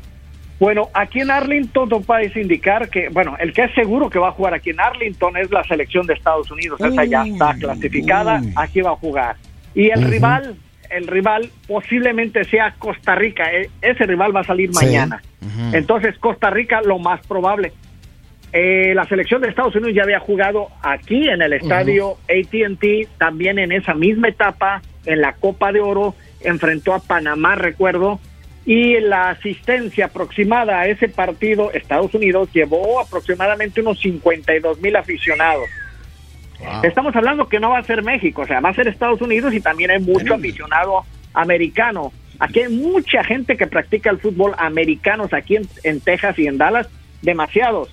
Bueno, 0.59 0.89
aquí 0.93 1.19
en 1.19 1.29
Arlington 1.29 1.89
todo 1.89 2.01
parece 2.01 2.41
indicar 2.41 2.89
que, 2.89 3.09
bueno, 3.09 3.35
el 3.39 3.53
que 3.53 3.63
es 3.63 3.73
seguro 3.73 4.09
que 4.09 4.17
va 4.17 4.29
a 4.29 4.31
jugar 4.31 4.53
aquí 4.53 4.69
en 4.69 4.79
Arlington 4.79 5.35
es 5.37 5.51
la 5.51 5.63
selección 5.65 6.07
de 6.07 6.13
Estados 6.13 6.49
Unidos. 6.51 6.79
Esa 6.79 7.03
ya 7.05 7.23
está 7.25 7.53
clasificada, 7.55 8.41
aquí 8.55 8.81
va 8.81 8.91
a 8.91 8.95
jugar. 8.95 9.35
Y 9.75 9.89
el 9.89 10.03
rival, 10.03 10.55
el 10.89 11.07
rival 11.07 11.51
posiblemente 11.67 12.43
sea 12.45 12.75
Costa 12.79 13.15
Rica. 13.15 13.43
E, 13.51 13.69
ese 13.81 14.05
rival 14.05 14.35
va 14.35 14.41
a 14.41 14.45
salir 14.45 14.71
mañana. 14.71 15.21
Entonces, 15.73 16.17
Costa 16.19 16.49
Rica 16.49 16.81
lo 16.81 16.99
más 16.99 17.25
probable. 17.27 17.73
Eh, 18.51 18.93
la 18.93 19.05
selección 19.05 19.41
de 19.41 19.49
Estados 19.49 19.75
Unidos 19.75 19.95
ya 19.95 20.03
había 20.03 20.19
jugado 20.19 20.67
aquí 20.83 21.27
en 21.27 21.41
el 21.41 21.53
estadio 21.53 22.17
ATT, 22.29 23.09
también 23.17 23.57
en 23.57 23.71
esa 23.71 23.95
misma 23.95 24.27
etapa, 24.27 24.81
en 25.05 25.21
la 25.21 25.33
Copa 25.33 25.71
de 25.71 25.81
Oro, 25.81 26.13
enfrentó 26.41 26.93
a 26.93 26.99
Panamá, 26.99 27.55
recuerdo, 27.55 28.19
y 28.65 28.99
la 28.99 29.31
asistencia 29.31 30.05
aproximada 30.05 30.79
a 30.79 30.87
ese 30.87 31.09
partido, 31.09 31.71
Estados 31.71 32.13
Unidos 32.13 32.49
llevó 32.53 32.99
aproximadamente 33.01 33.81
unos 33.81 33.99
52 33.99 34.79
mil 34.79 34.95
aficionados. 34.95 35.65
Estamos 36.83 37.13
hablando 37.15 37.49
que 37.49 37.59
no 37.59 37.71
va 37.71 37.79
a 37.79 37.83
ser 37.83 38.03
México, 38.03 38.43
o 38.43 38.47
sea, 38.47 38.61
va 38.61 38.69
a 38.69 38.73
ser 38.73 38.87
Estados 38.87 39.21
Unidos 39.21 39.53
y 39.53 39.59
también 39.59 39.91
hay 39.91 39.99
mucho 39.99 40.35
aficionado 40.35 41.03
americano. 41.33 42.13
Aquí 42.39 42.61
hay 42.61 42.69
mucha 42.69 43.23
gente 43.23 43.57
que 43.57 43.67
practica 43.67 44.09
el 44.09 44.19
fútbol 44.19 44.53
americanos 44.57 45.33
aquí 45.33 45.57
en 45.83 46.01
Texas 46.01 46.37
y 46.39 46.47
en 46.47 46.57
Dallas, 46.57 46.87
demasiados. 47.21 47.89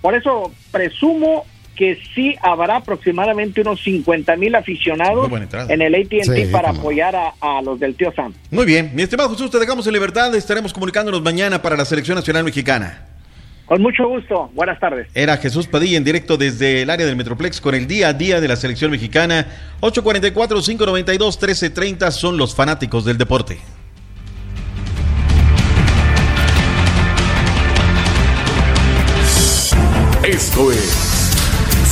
Por 0.00 0.14
eso 0.14 0.52
presumo 0.70 1.44
que 1.74 1.98
sí 2.14 2.36
habrá 2.42 2.76
aproximadamente 2.76 3.60
unos 3.60 3.82
50 3.82 4.36
mil 4.36 4.54
aficionados 4.54 5.28
en 5.68 5.82
el 5.82 5.94
ATT 5.94 6.50
para 6.50 6.70
apoyar 6.70 7.14
a, 7.16 7.60
los 7.62 7.78
del 7.80 7.94
tío 7.94 8.12
Sam. 8.12 8.32
Muy 8.50 8.66
bien, 8.66 8.90
mi 8.94 9.02
estimado 9.02 9.30
Jesús, 9.30 9.50
te 9.50 9.58
dejamos 9.58 9.86
en 9.86 9.92
libertad, 9.92 10.34
estaremos 10.34 10.72
comunicándonos 10.72 11.22
mañana 11.22 11.60
para 11.62 11.76
la 11.76 11.84
Selección 11.84 12.16
Nacional 12.16 12.44
Mexicana. 12.44 13.08
Con 13.66 13.80
mucho 13.80 14.06
gusto, 14.06 14.50
buenas 14.52 14.78
tardes. 14.78 15.08
Era 15.14 15.38
Jesús 15.38 15.66
Padilla 15.66 15.96
en 15.96 16.04
directo 16.04 16.36
desde 16.36 16.82
el 16.82 16.90
área 16.90 17.06
del 17.06 17.16
Metroplex 17.16 17.62
con 17.62 17.74
el 17.74 17.86
día 17.86 18.08
a 18.08 18.12
día 18.12 18.42
de 18.42 18.48
la 18.48 18.56
Selección 18.56 18.90
Mexicana. 18.90 19.46
844-592-1330 19.80 22.10
son 22.10 22.36
los 22.36 22.54
fanáticos 22.54 23.06
del 23.06 23.16
deporte. 23.16 23.56
Esto 30.26 30.72
es 30.72 31.34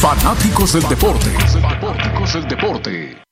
Fanáticos 0.00 0.72
del 0.72 0.88
Deporte. 0.88 1.26
Fanáticos 1.60 2.32
del 2.32 2.48
Deporte. 2.48 3.22